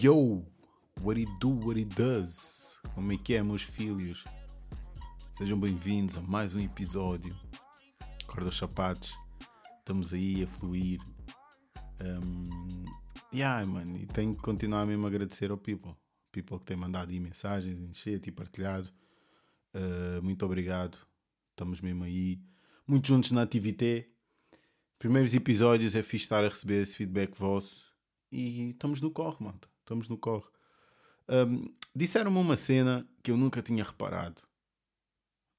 Yo, 0.00 0.44
what 1.02 1.20
it 1.20 1.30
do, 1.38 1.48
what 1.48 1.78
it 1.78 1.94
does? 1.94 2.78
Como 2.94 3.12
é 3.12 3.18
que 3.18 3.34
é, 3.34 3.42
meus 3.42 3.62
filhos? 3.62 4.24
Sejam 5.32 5.58
bem-vindos 5.58 6.16
a 6.16 6.20
mais 6.20 6.54
um 6.54 6.60
episódio. 6.60 7.36
Corda 8.26 8.48
os 8.48 8.56
sapatos, 8.56 9.12
estamos 9.78 10.12
aí 10.12 10.42
a 10.42 10.46
fluir. 10.46 11.00
Um, 12.00 12.84
yeah, 13.32 13.64
mano, 13.66 13.96
e 13.98 14.06
tenho 14.06 14.34
que 14.34 14.42
continuar 14.42 14.86
mesmo 14.86 15.04
a 15.04 15.08
agradecer 15.08 15.50
ao 15.50 15.58
people. 15.58 15.94
People 16.32 16.58
que 16.58 16.64
tem 16.64 16.76
mandado 16.76 17.10
aí 17.10 17.20
mensagens, 17.20 17.78
enchete 17.78 18.30
e 18.30 18.32
partilhado. 18.32 18.88
Uh, 19.74 20.22
muito 20.22 20.44
obrigado. 20.46 20.98
Estamos 21.50 21.80
mesmo 21.80 22.04
aí, 22.04 22.40
muito 22.86 23.06
juntos 23.08 23.30
na 23.30 23.42
atividade. 23.42 24.06
Primeiros 24.98 25.34
episódios 25.34 25.94
é 25.94 26.02
fixe 26.02 26.24
estar 26.24 26.42
a 26.42 26.48
receber 26.48 26.80
esse 26.80 26.96
feedback 26.96 27.38
vosso. 27.38 27.93
E 28.34 28.70
estamos 28.70 29.00
no 29.00 29.12
corre, 29.12 29.36
mano. 29.38 29.60
Estamos 29.80 30.08
no 30.08 30.18
corre. 30.18 30.48
Um, 31.28 31.72
Disseram-me 31.94 32.38
uma 32.38 32.56
cena 32.56 33.08
que 33.22 33.30
eu 33.30 33.36
nunca 33.36 33.62
tinha 33.62 33.84
reparado. 33.84 34.42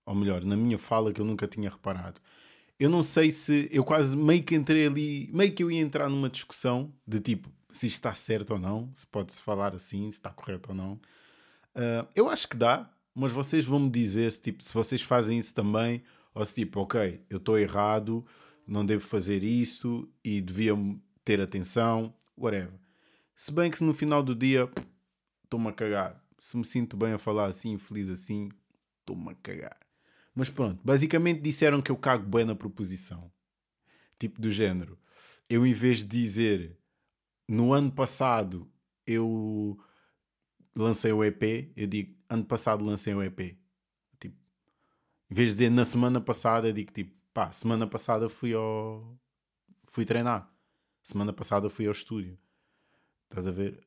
Ou 0.05 0.13
melhor, 0.13 0.43
na 0.43 0.57
minha 0.57 0.77
fala 0.77 1.13
que 1.13 1.21
eu 1.21 1.25
nunca 1.25 1.47
tinha 1.47 1.69
reparado. 1.69 2.19
Eu 2.77 2.89
não 2.89 3.01
sei 3.01 3.31
se. 3.31 3.69
Eu 3.71 3.85
quase 3.85 4.17
meio 4.17 4.43
que 4.43 4.53
entrei 4.53 4.87
ali. 4.87 5.29
Meio 5.31 5.53
que 5.53 5.63
eu 5.63 5.71
ia 5.71 5.79
entrar 5.79 6.09
numa 6.09 6.29
discussão 6.29 6.93
de 7.07 7.21
tipo 7.21 7.49
se 7.69 7.87
está 7.87 8.13
certo 8.13 8.51
ou 8.51 8.59
não. 8.59 8.89
Se 8.93 9.07
pode-se 9.07 9.41
falar 9.41 9.73
assim, 9.73 10.11
se 10.11 10.17
está 10.17 10.29
correto 10.29 10.71
ou 10.71 10.75
não. 10.75 10.93
Uh, 11.73 12.05
eu 12.13 12.29
acho 12.29 12.47
que 12.47 12.57
dá, 12.57 12.89
mas 13.13 13.31
vocês 13.31 13.63
vão 13.63 13.79
me 13.79 13.89
dizer 13.89 14.29
se, 14.33 14.41
tipo, 14.41 14.61
se 14.61 14.73
vocês 14.73 15.01
fazem 15.01 15.39
isso 15.39 15.55
também. 15.55 16.03
Ou 16.33 16.45
se 16.45 16.53
tipo, 16.53 16.81
ok, 16.81 17.21
eu 17.29 17.37
estou 17.37 17.57
errado, 17.57 18.25
não 18.67 18.85
devo 18.85 19.05
fazer 19.05 19.43
isso 19.43 20.09
e 20.21 20.41
devia 20.41 20.73
ter 21.23 21.39
atenção 21.39 22.13
whatever. 22.37 22.79
Se 23.35 23.51
bem 23.51 23.69
que 23.69 23.83
no 23.83 23.93
final 23.93 24.23
do 24.23 24.35
dia 24.35 24.69
estou-me 25.43 25.67
a 25.67 25.73
cagar. 25.73 26.23
Se 26.39 26.55
me 26.57 26.65
sinto 26.65 26.95
bem 26.95 27.13
a 27.13 27.17
falar 27.17 27.47
assim, 27.47 27.77
feliz 27.77 28.09
assim, 28.09 28.49
estou-me 28.99 29.31
a 29.31 29.35
cagar. 29.35 29.77
Mas 30.33 30.49
pronto, 30.49 30.81
basicamente 30.83 31.41
disseram 31.41 31.81
que 31.81 31.91
eu 31.91 31.97
cago 31.97 32.27
bem 32.27 32.45
na 32.45 32.55
proposição. 32.55 33.31
Tipo 34.19 34.41
do 34.41 34.51
género. 34.51 34.99
Eu, 35.49 35.65
em 35.65 35.73
vez 35.73 35.99
de 35.99 36.05
dizer 36.05 36.77
no 37.47 37.73
ano 37.73 37.91
passado 37.91 38.69
eu 39.05 39.79
lancei 40.75 41.11
o 41.11 41.23
EP, 41.23 41.71
eu 41.75 41.87
digo 41.87 42.15
ano 42.29 42.43
passado 42.43 42.83
lancei 42.83 43.13
o 43.13 43.23
EP. 43.23 43.57
Tipo, 44.19 44.35
em 45.29 45.35
vez 45.35 45.51
de 45.51 45.57
dizer 45.57 45.69
na 45.69 45.85
semana 45.85 46.19
passada, 46.19 46.67
eu 46.67 46.73
digo 46.73 46.91
tipo, 46.91 47.15
pá, 47.33 47.51
semana 47.51 47.87
passada 47.87 48.27
fui 48.27 48.53
ao. 48.53 49.17
fui 49.87 50.05
treinar. 50.05 50.51
Semana 51.05 51.31
passada 51.31 51.69
fui 51.69 51.85
ao 51.85 51.91
estúdio. 51.91 52.35
Estás 53.29 53.45
a 53.45 53.51
ver? 53.51 53.79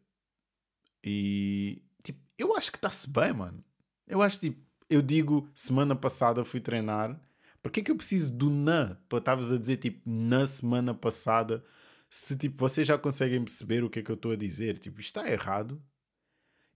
E 1.02 1.82
tipo, 2.04 2.20
eu 2.38 2.56
acho 2.56 2.70
que 2.70 2.78
está-se 2.78 3.10
bem, 3.10 3.32
mano. 3.32 3.64
Eu 4.06 4.22
acho 4.22 4.38
tipo, 4.38 4.64
eu 4.88 5.02
digo 5.02 5.50
semana 5.52 5.96
passada 5.96 6.44
fui 6.44 6.60
treinar. 6.60 7.20
Porquê 7.60 7.82
que 7.82 7.90
eu 7.90 7.96
preciso 7.96 8.30
do 8.30 8.48
na? 8.48 8.96
Para 9.08 9.18
estavas 9.18 9.52
a 9.52 9.58
dizer 9.58 9.78
tipo 9.78 10.00
na 10.08 10.46
semana 10.46 10.94
passada. 10.94 11.64
Se 12.08 12.36
tipo, 12.36 12.56
vocês 12.56 12.86
já 12.86 12.96
conseguem 12.96 13.42
perceber 13.42 13.82
o 13.82 13.90
que 13.90 13.98
é 13.98 14.02
que 14.02 14.12
eu 14.12 14.14
estou 14.14 14.30
a 14.30 14.36
dizer, 14.36 14.78
tipo, 14.78 15.00
isto 15.00 15.18
está 15.18 15.28
errado. 15.28 15.82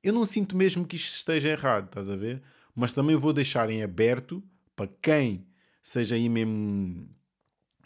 Eu 0.03 0.13
não 0.13 0.27
sinto 0.27 0.57
mesmo 0.57 0.85
que 0.85 0.97
isto 0.97 1.15
esteja 1.15 1.51
errado, 1.51 1.87
estás 1.87 2.11
a 2.11 2.17
ver? 2.17 2.43
Mas 2.75 2.93
também 2.93 3.15
vou 3.15 3.33
deixar 3.33 3.71
em 3.71 3.85
aberto 3.85 4.43
para 4.75 4.91
quem 5.01 5.47
seja 5.81 6.17
aí 6.17 6.29
mesmo 6.29 7.09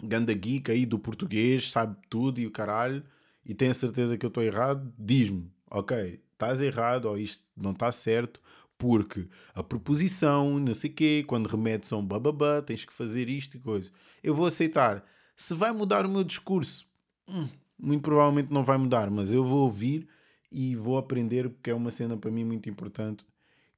ganda 0.02 0.32
geek 0.32 0.70
aí 0.70 0.86
do 0.86 0.98
português, 0.98 1.70
sabe 1.70 1.96
tudo 2.08 2.40
e 2.40 2.46
o 2.46 2.50
caralho, 2.50 3.02
e 3.44 3.54
tem 3.54 3.68
a 3.68 3.74
certeza 3.74 4.16
que 4.18 4.26
eu 4.26 4.28
estou 4.28 4.42
errado, 4.42 4.92
diz-me, 4.98 5.50
ok, 5.70 6.20
estás 6.32 6.60
errado 6.60 7.06
ou 7.06 7.18
isto 7.18 7.42
não 7.56 7.72
está 7.72 7.90
certo, 7.90 8.40
porque 8.78 9.26
a 9.54 9.62
proposição, 9.62 10.58
não 10.58 10.74
sei 10.74 10.90
quê, 10.90 11.24
quando 11.26 11.46
remetes 11.46 11.92
a 11.92 11.96
um 11.96 12.04
bababá, 12.04 12.60
tens 12.60 12.84
que 12.84 12.92
fazer 12.92 13.28
isto 13.28 13.56
e 13.56 13.60
coisa. 13.60 13.90
Eu 14.22 14.34
vou 14.34 14.46
aceitar. 14.46 15.04
Se 15.36 15.54
vai 15.54 15.72
mudar 15.72 16.04
o 16.04 16.08
meu 16.08 16.22
discurso, 16.22 16.86
hum, 17.28 17.48
muito 17.78 18.02
provavelmente 18.02 18.52
não 18.52 18.62
vai 18.62 18.76
mudar, 18.76 19.10
mas 19.10 19.32
eu 19.32 19.42
vou 19.44 19.60
ouvir 19.60 20.06
e 20.50 20.76
vou 20.76 20.98
aprender, 20.98 21.48
porque 21.48 21.70
é 21.70 21.74
uma 21.74 21.90
cena 21.90 22.16
para 22.16 22.30
mim 22.30 22.44
muito 22.44 22.68
importante, 22.68 23.24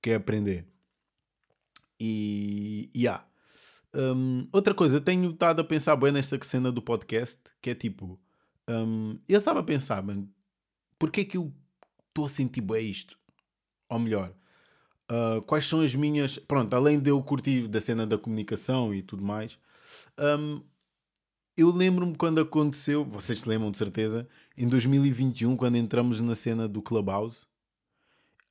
que 0.02 0.10
é 0.10 0.14
aprender. 0.16 0.66
E, 2.00 2.90
e 2.94 3.02
yeah, 3.02 3.24
um, 3.94 4.48
outra 4.52 4.74
coisa, 4.74 5.00
tenho 5.00 5.30
estado 5.30 5.60
a 5.60 5.64
pensar 5.64 5.96
bem 5.96 6.12
nesta 6.12 6.38
cena 6.44 6.70
do 6.70 6.82
podcast, 6.82 7.40
que 7.60 7.70
é 7.70 7.74
tipo, 7.74 8.20
um, 8.68 9.18
eu 9.28 9.38
estava 9.38 9.60
a 9.60 9.62
pensar, 9.62 10.02
mano, 10.02 10.28
porquê 10.98 11.24
que 11.24 11.36
eu 11.36 11.52
estou 12.08 12.26
a 12.26 12.28
sentir 12.28 12.60
bem 12.60 12.90
isto? 12.90 13.18
Ou 13.88 13.98
melhor, 13.98 14.34
uh, 15.10 15.42
quais 15.42 15.66
são 15.66 15.80
as 15.80 15.94
minhas. 15.94 16.38
Pronto, 16.38 16.74
além 16.74 16.98
de 16.98 17.10
eu 17.10 17.22
curtir 17.22 17.66
da 17.66 17.80
cena 17.80 18.06
da 18.06 18.18
comunicação 18.18 18.94
e 18.94 19.02
tudo 19.02 19.24
mais, 19.24 19.58
um, 20.18 20.62
eu 21.56 21.70
lembro-me 21.70 22.14
quando 22.14 22.40
aconteceu, 22.40 23.04
vocês 23.04 23.40
se 23.40 23.48
lembram 23.48 23.70
de 23.70 23.78
certeza, 23.78 24.28
em 24.56 24.68
2021, 24.68 25.56
quando 25.56 25.76
entramos 25.76 26.20
na 26.20 26.34
cena 26.34 26.68
do 26.68 26.80
Clubhouse, 26.82 27.46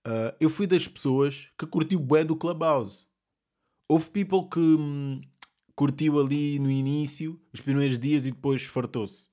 uh, 0.05 0.35
eu 0.39 0.49
fui 0.49 0.67
das 0.67 0.87
pessoas 0.87 1.47
que 1.57 1.65
curtiu 1.65 1.99
bué 1.99 2.23
do 2.23 2.35
Clubhouse. 2.35 3.06
Houve 3.87 4.09
people 4.09 4.49
que 4.49 4.59
hum, 4.59 5.21
curtiu 5.75 6.19
ali 6.19 6.59
no 6.59 6.69
início, 6.69 7.39
os 7.53 7.61
primeiros 7.61 7.97
dias, 7.97 8.25
e 8.25 8.31
depois 8.31 8.63
fartou-se. 8.63 9.27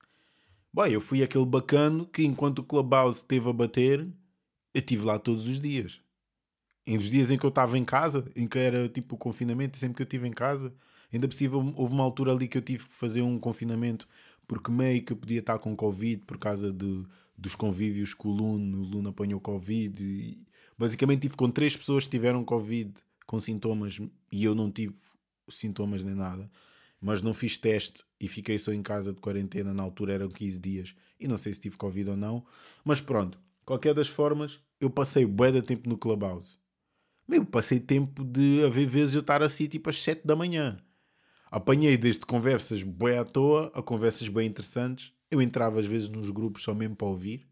Bem, 0.73 0.93
eu 0.93 1.01
fui 1.01 1.23
aquele 1.23 1.45
bacano 1.45 2.05
que 2.05 2.23
enquanto 2.23 2.59
o 2.59 2.63
Clubhouse 2.63 3.19
esteve 3.19 3.49
a 3.49 3.53
bater, 3.53 3.99
eu 3.99 4.79
estive 4.79 5.05
lá 5.05 5.17
todos 5.17 5.47
os 5.47 5.59
dias. 5.59 6.01
Em 6.87 6.97
os 6.97 7.09
dias 7.09 7.31
em 7.31 7.37
que 7.37 7.45
eu 7.45 7.49
estava 7.49 7.77
em 7.77 7.83
casa, 7.83 8.29
em 8.35 8.47
que 8.47 8.59
era 8.59 8.87
tipo 8.87 9.15
o 9.15 9.17
confinamento, 9.17 9.77
sempre 9.77 9.95
que 9.95 10.01
eu 10.03 10.05
estive 10.05 10.27
em 10.27 10.33
casa, 10.33 10.73
ainda 11.11 11.27
possível, 11.27 11.73
houve 11.75 11.93
uma 11.93 12.03
altura 12.03 12.31
ali 12.31 12.47
que 12.47 12.57
eu 12.57 12.61
tive 12.61 12.85
que 12.85 12.93
fazer 12.93 13.21
um 13.21 13.39
confinamento 13.39 14.07
porque 14.47 14.71
meio 14.71 15.03
que 15.03 15.13
eu 15.13 15.17
podia 15.17 15.39
estar 15.39 15.57
com 15.59 15.75
Covid 15.75 16.23
por 16.25 16.37
causa 16.37 16.71
de, 16.71 17.03
dos 17.37 17.55
convívios 17.55 18.13
com 18.13 18.29
o 18.29 18.31
Luno, 18.31 18.79
o 18.79 18.83
Luno 18.83 19.09
apanhou 19.09 19.39
Covid. 19.39 20.03
E 20.03 20.37
basicamente 20.77 21.21
tive 21.21 21.35
com 21.35 21.49
três 21.49 21.75
pessoas 21.75 22.05
que 22.05 22.11
tiveram 22.11 22.43
Covid 22.43 22.93
com 23.25 23.39
sintomas 23.39 23.99
e 24.31 24.43
eu 24.43 24.53
não 24.55 24.71
tive 24.71 24.95
sintomas 25.49 26.03
nem 26.03 26.15
nada. 26.15 26.49
Mas 26.99 27.21
não 27.21 27.33
fiz 27.33 27.57
teste 27.57 28.03
e 28.19 28.27
fiquei 28.27 28.57
só 28.57 28.71
em 28.71 28.81
casa 28.81 29.13
de 29.13 29.19
quarentena. 29.19 29.73
Na 29.73 29.83
altura 29.83 30.13
eram 30.13 30.29
15 30.29 30.59
dias 30.59 30.95
e 31.19 31.27
não 31.27 31.37
sei 31.37 31.53
se 31.53 31.61
tive 31.61 31.77
Covid 31.77 32.11
ou 32.11 32.17
não. 32.17 32.45
Mas 32.83 33.01
pronto, 33.01 33.39
qualquer 33.65 33.93
das 33.93 34.07
formas, 34.07 34.59
eu 34.79 34.89
passei 34.89 35.25
bué 35.25 35.51
de 35.51 35.61
tempo 35.61 35.89
no 35.89 35.97
Clubhouse. 35.97 36.57
Meu, 37.27 37.45
passei 37.45 37.79
tempo 37.79 38.23
de 38.23 38.63
haver 38.63 38.87
vezes 38.87 39.15
eu 39.15 39.21
estar 39.21 39.41
assim 39.41 39.67
tipo 39.67 39.89
às 39.89 40.01
7 40.01 40.25
da 40.25 40.35
manhã. 40.35 40.77
Apanhei 41.49 41.97
desde 41.97 42.25
conversas 42.25 42.83
bué 42.83 43.17
à 43.17 43.25
toa 43.25 43.71
a 43.73 43.81
conversas 43.81 44.27
bem 44.27 44.47
interessantes. 44.47 45.11
Eu 45.31 45.41
entrava 45.41 45.79
às 45.79 45.85
vezes 45.85 46.09
nos 46.09 46.29
grupos 46.29 46.63
só 46.63 46.73
mesmo 46.73 46.95
para 46.95 47.07
ouvir. 47.07 47.47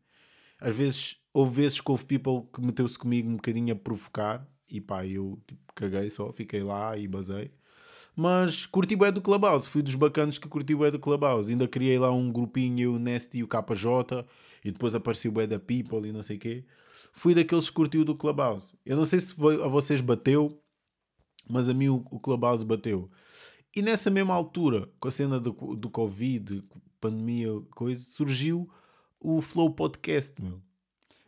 Às 0.59 0.75
vezes, 0.75 1.17
houve 1.34 1.61
vezes 1.61 1.81
que 1.81 1.91
houve 1.91 2.05
people 2.05 2.47
que 2.53 2.61
meteu-se 2.61 2.97
comigo 2.97 3.29
um 3.29 3.35
bocadinho 3.35 3.73
a 3.73 3.75
provocar. 3.75 4.47
E 4.73 4.81
pá, 4.81 5.06
eu 5.06 5.39
tipo, 5.47 5.61
caguei 5.75 6.09
só, 6.09 6.34
fiquei 6.34 6.63
lá 6.63 6.97
e 6.97 7.07
basei. 7.07 7.51
Mas 8.16 8.66
curti 8.66 8.95
bem 8.95 9.13
do 9.13 9.22
Clubhouse, 9.22 9.67
fui 9.67 9.84
dos 9.84 9.94
bacanos 9.94 10.39
que 10.39 10.47
curti 10.47 10.75
bem 10.75 10.89
do 10.89 11.00
Clubhouse. 11.00 11.51
Ainda 11.51 11.67
criei 11.67 12.00
lá 12.00 12.11
um 12.11 12.31
grupinho, 12.31 12.79
eu, 12.79 12.94
o 12.95 13.00
Nest 13.00 13.38
e 13.38 13.44
o 13.44 13.47
KJ, 13.47 14.25
e 14.66 14.72
depois 14.72 14.95
apareceu 14.95 15.31
o 15.31 15.47
da 15.47 15.59
People 15.59 16.09
e 16.09 16.11
não 16.11 16.23
sei 16.23 16.38
o 16.38 16.39
quê. 16.39 16.66
Fui 17.14 17.35
daqueles 17.35 17.70
que 17.70 17.75
curtiu 17.75 18.03
do 18.03 18.16
Clubhouse. 18.16 18.73
Eu 18.84 18.97
não 18.97 19.05
sei 19.05 19.20
se 19.20 19.35
a 19.64 19.67
vocês 19.67 20.02
bateu, 20.02 20.59
mas 21.47 21.69
a 21.69 21.73
mim 21.73 21.90
o, 21.90 22.05
o 22.09 22.19
Clubhouse 22.19 22.66
bateu. 22.66 23.11
E 23.76 23.81
nessa 23.81 24.09
mesma 24.09 24.34
altura, 24.34 24.90
com 24.99 25.08
a 25.08 25.11
cena 25.11 25.40
do, 25.40 25.52
do 25.76 25.90
Covid, 25.90 26.64
pandemia, 26.99 27.49
coisa, 27.76 28.03
surgiu 28.03 28.67
o 29.19 29.40
Flow 29.40 29.72
Podcast, 29.72 30.41
meu. 30.41 30.61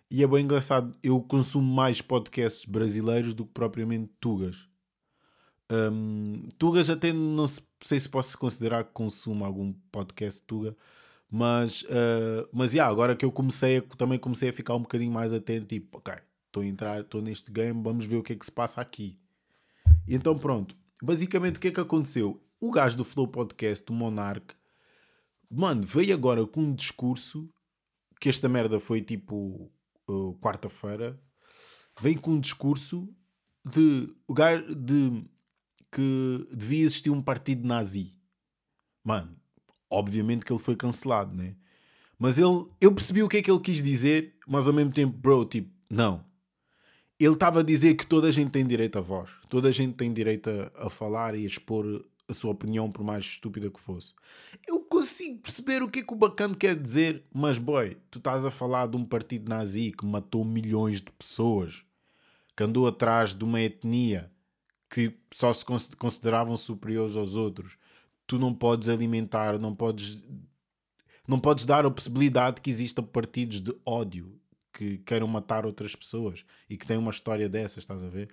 E 0.10 0.24
é 0.24 0.28
bem 0.28 0.44
engraçado, 0.44 0.96
eu 1.02 1.20
consumo 1.22 1.74
mais 1.74 2.02
podcasts 2.02 2.66
brasileiros 2.66 3.34
do 3.34 3.46
que 3.46 3.54
propriamente 3.54 4.12
tugas. 4.20 4.68
Um, 5.72 6.48
Tugas 6.60 6.90
até 6.90 7.12
não 7.12 7.48
sei 7.48 8.00
se 8.00 8.08
posso 8.08 8.38
considerar 8.38 8.84
que 8.84 8.92
consumo 8.94 9.44
algum 9.44 9.74
podcast 9.92 10.44
Tuga, 10.44 10.76
mas, 11.30 11.82
uh, 11.84 12.48
mas 12.54 12.74
yeah, 12.74 12.92
agora 12.92 13.16
que 13.16 13.26
eu 13.26 13.32
comecei, 13.32 13.78
a, 13.78 13.82
também 13.82 14.20
comecei 14.20 14.50
a 14.50 14.54
ficar 14.54 14.76
um 14.76 14.82
bocadinho 14.82 15.12
mais 15.12 15.34
atento, 15.34 15.66
tipo, 15.66 15.98
ok, 15.98 16.14
estou 16.46 16.62
a 16.62 16.66
entrar, 16.66 17.02
estou 17.02 17.22
neste 17.22 17.52
game, 17.52 17.82
vamos 17.82 18.06
ver 18.06 18.18
o 18.18 18.24
que 18.24 18.34
é 18.34 18.36
que 18.36 18.46
se 18.46 18.52
passa 18.52 18.80
aqui. 18.80 19.20
E 20.08 20.16
então 20.16 20.38
pronto, 20.38 20.76
basicamente 21.02 21.58
o 21.58 21.60
que 21.60 21.70
é 21.70 21.72
que 21.72 21.80
aconteceu? 21.80 22.42
O 22.60 22.72
gajo 22.72 22.98
do 22.98 23.04
Flow 23.04 23.28
Podcast, 23.28 23.92
o 23.92 23.94
Monarch, 23.94 24.56
mano, 25.50 25.82
veio 25.84 26.14
agora 26.14 26.46
com 26.46 26.62
um 26.62 26.76
discurso 26.76 27.50
que 28.20 28.30
esta 28.30 28.48
merda 28.48 28.80
foi 28.80 29.02
tipo 29.02 29.72
uh, 30.08 30.34
quarta-feira, 30.40 31.20
veio 32.00 32.20
com 32.20 32.32
um 32.32 32.40
discurso 32.40 33.08
de, 33.64 34.08
de 34.76 35.26
que 35.92 36.48
devia 36.54 36.84
existir 36.84 37.10
um 37.10 37.22
partido 37.22 37.68
nazi. 37.68 38.12
Mano, 39.04 39.36
obviamente 39.90 40.46
que 40.46 40.52
ele 40.52 40.60
foi 40.60 40.76
cancelado, 40.76 41.36
né? 41.38 41.56
Mas 42.18 42.38
ele, 42.38 42.68
eu 42.80 42.94
percebi 42.94 43.24
o 43.24 43.30
que 43.30 43.38
é 43.38 43.42
que 43.42 43.52
ele 43.52 43.60
quis 43.60 43.82
dizer, 43.84 44.38
mas 44.48 44.68
ao 44.68 44.74
mesmo 44.74 44.92
tempo, 44.92 45.18
bro, 45.18 45.46
tipo, 45.46 45.70
não. 45.90 46.24
Ele 47.20 47.34
estava 47.34 47.62
a 47.62 47.64
dizer 47.64 47.96
que 47.96 48.06
toda 48.06 48.28
a 48.28 48.32
gente 48.32 48.52
tem 48.52 48.66
direito 48.66 48.98
à 48.98 49.02
voz, 49.02 49.32
toda 49.50 49.70
a 49.70 49.72
gente 49.72 49.96
tem 49.96 50.12
direito 50.12 50.50
a, 50.50 50.88
a 50.88 50.90
falar 50.90 51.36
e 51.36 51.44
a 51.44 51.48
expor 51.48 52.06
a 52.28 52.34
sua 52.34 52.52
opinião, 52.52 52.92
por 52.92 53.04
mais 53.04 53.24
estúpida 53.24 53.70
que 53.70 53.80
fosse. 53.80 54.14
Eu 54.68 54.82
consigo 54.82 55.40
perceber 55.40 55.84
o 55.84 55.90
que 55.90 56.00
é 56.00 56.04
que 56.04 56.14
o 56.14 56.18
bacana 56.18 56.56
quer 56.56 56.76
dizer, 56.76 57.24
mas 57.34 57.58
boy, 57.58 57.98
tu 58.10 58.18
estás 58.18 58.46
a 58.46 58.52
falar 58.52 58.88
de 58.88 58.98
um 58.98 59.06
partido 59.06 59.50
nazi 59.50 59.92
que 59.92 60.06
matou 60.06 60.44
milhões 60.44 61.02
de 61.02 61.12
pessoas, 61.12 61.86
que 62.56 62.64
andou 62.64 62.88
atrás 62.88 63.36
de 63.36 63.44
uma 63.44 63.62
etnia 63.62 64.32
que 64.90 65.14
só 65.32 65.54
se 65.54 65.66
consideravam 65.98 66.56
superiores 66.56 67.16
aos 67.16 67.36
outros. 67.36 67.78
Tu 68.26 68.40
não 68.40 68.54
podes 68.54 68.90
alimentar, 68.90 69.60
não 69.60 69.76
podes 69.76 70.24
não 71.28 71.40
podes 71.40 71.66
dar 71.66 71.86
a 71.86 71.92
possibilidade 71.92 72.62
que 72.62 72.70
existam 72.70 73.04
partidos 73.04 73.60
de 73.60 73.76
ódio 73.86 74.40
que 74.72 75.00
queiram 75.00 75.28
matar 75.28 75.66
outras 75.66 75.96
pessoas 75.96 76.46
e 76.70 76.78
que 76.78 76.86
têm 76.86 76.98
uma 76.98 77.10
história 77.10 77.50
dessas, 77.50 77.80
estás 77.80 78.04
a 78.04 78.10
ver? 78.10 78.30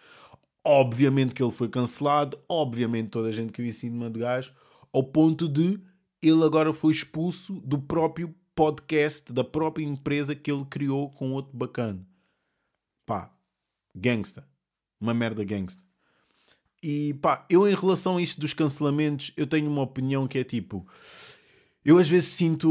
Obviamente 0.65 1.35
que 1.35 1.43
ele 1.43 1.51
foi 1.51 1.69
cancelado, 1.69 2.39
obviamente 2.49 3.09
toda 3.09 3.29
a 3.29 3.33
gente 3.33 3.53
que 3.53 3.63
em 3.63 3.73
cima 3.73 4.09
do 4.09 4.21
gajo, 4.21 4.53
ao 4.93 5.03
ponto 5.03 5.49
de 5.49 5.81
ele 6.23 6.45
agora 6.45 6.73
foi 6.73 6.93
expulso 6.93 7.55
do 7.61 7.79
próprio 7.79 8.33
podcast, 8.55 9.33
da 9.33 9.43
própria 9.43 9.85
empresa 9.85 10.37
que 10.37 10.53
ele 10.53 10.65
criou 10.67 11.11
com 11.11 11.33
outro 11.33 11.57
bacana. 11.57 12.07
Pá, 13.05 13.35
gangsta. 13.95 14.47
Uma 15.01 15.13
merda 15.13 15.43
gangsta. 15.43 15.83
E 16.81 17.15
pá, 17.15 17.45
eu 17.51 17.67
em 17.69 17.75
relação 17.75 18.17
a 18.17 18.23
isto 18.23 18.41
dos 18.41 18.55
cancelamentos, 18.55 19.33
eu 19.37 19.47
tenho 19.47 19.71
uma 19.71 19.83
opinião 19.83 20.29
que 20.29 20.39
é 20.39 20.45
tipo. 20.45 20.87
Eu 21.85 21.99
às 21.99 22.09
vezes 22.09 22.29
sinto. 22.29 22.69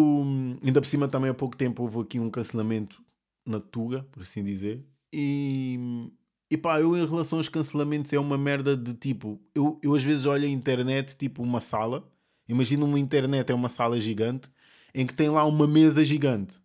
Ainda 0.63 0.81
por 0.81 0.87
cima 0.87 1.07
também 1.07 1.29
há 1.29 1.33
pouco 1.33 1.57
tempo 1.57 1.83
houve 1.83 1.99
aqui 1.99 2.19
um 2.19 2.29
cancelamento 2.29 3.01
na 3.45 3.59
Tuga, 3.59 4.03
por 4.11 4.21
assim 4.21 4.44
dizer. 4.44 4.85
E 5.11 6.09
e 6.51 6.57
pá, 6.57 6.81
eu 6.81 6.98
em 6.98 7.06
relação 7.06 7.39
aos 7.39 7.48
cancelamentos 7.48 8.12
é 8.12 8.19
uma 8.19 8.38
merda 8.38 8.75
de 8.75 8.94
tipo. 8.94 9.42
Eu, 9.56 9.80
eu 9.81 9.95
às 9.95 10.03
vezes 10.03 10.25
olho 10.25 10.44
a 10.44 10.50
internet 10.50 11.15
tipo 11.15 11.42
uma 11.42 11.62
sala. 11.62 12.06
Imagina 12.45 12.83
uma 12.83 13.00
internet 13.00 13.50
é 13.50 13.56
uma 13.56 13.69
sala 13.69 13.98
gigante 14.01 14.51
em 14.94 15.07
que 15.07 15.13
tem 15.13 15.30
lá 15.30 15.45
uma 15.45 15.65
mesa 15.65 16.03
gigante. 16.03 16.59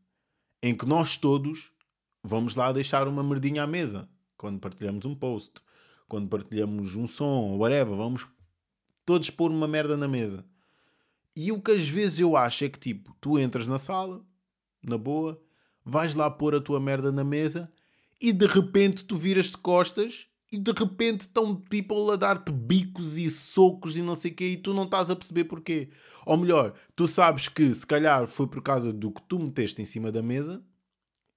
Em 0.61 0.75
que 0.75 0.85
nós 0.85 1.17
todos 1.17 1.71
vamos 2.21 2.57
lá 2.57 2.73
deixar 2.73 3.07
uma 3.07 3.23
merdinha 3.23 3.63
à 3.63 3.67
mesa. 3.67 4.09
Quando 4.37 4.59
partilhamos 4.59 5.07
um 5.07 5.15
post, 5.15 5.61
quando 6.09 6.29
partilhamos 6.29 6.97
um 6.97 7.07
som, 7.07 7.57
whatever, 7.57 7.95
vamos 7.95 8.27
todos 9.05 9.31
pôr 9.31 9.53
uma 9.53 9.69
merda 9.69 9.97
na 9.97 10.09
mesa. 10.09 10.45
E 11.37 11.53
o 11.53 11.63
que 11.63 11.71
às 11.71 11.87
vezes 11.87 12.19
eu 12.19 12.37
acho 12.37 12.65
é 12.65 12.69
que 12.69 12.81
tipo, 12.81 13.17
tu 13.21 13.39
entras 13.39 13.69
na 13.69 13.79
sala, 13.79 14.21
na 14.83 14.99
boa, 14.99 15.41
vais 15.85 16.13
lá 16.13 16.29
pôr 16.29 16.57
a 16.57 16.61
tua 16.61 16.81
merda 16.81 17.13
na 17.13 17.23
mesa 17.23 17.73
e 18.21 18.33
de 18.33 18.47
repente 18.47 19.05
tu 19.05 19.17
viras 19.17 19.47
de 19.47 19.57
costas 19.57 20.27
e 20.51 20.59
de 20.59 20.73
repente 20.73 21.23
estão 21.23 21.57
people 21.57 22.11
a 22.13 22.17
dar-te 22.17 22.53
bicos 22.53 23.19
e 23.19 23.29
socos 23.29 23.97
e 23.97 24.03
não 24.03 24.15
sei 24.15 24.31
o 24.31 24.35
quê 24.35 24.49
e 24.51 24.57
tu 24.57 24.73
não 24.73 24.85
estás 24.85 25.11
a 25.11 25.17
perceber 25.17 25.45
porquê. 25.45 25.91
Ou 26.25 26.37
melhor, 26.37 26.75
tu 26.95 27.07
sabes 27.07 27.49
que 27.49 27.75
se 27.75 27.87
calhar 27.87 28.27
foi 28.27 28.47
por 28.47 28.63
causa 28.63 28.93
do 28.93 29.11
que 29.11 29.23
tu 29.23 29.39
meteste 29.39 29.83
em 29.83 29.85
cima 29.85 30.13
da 30.13 30.23
mesa 30.23 30.65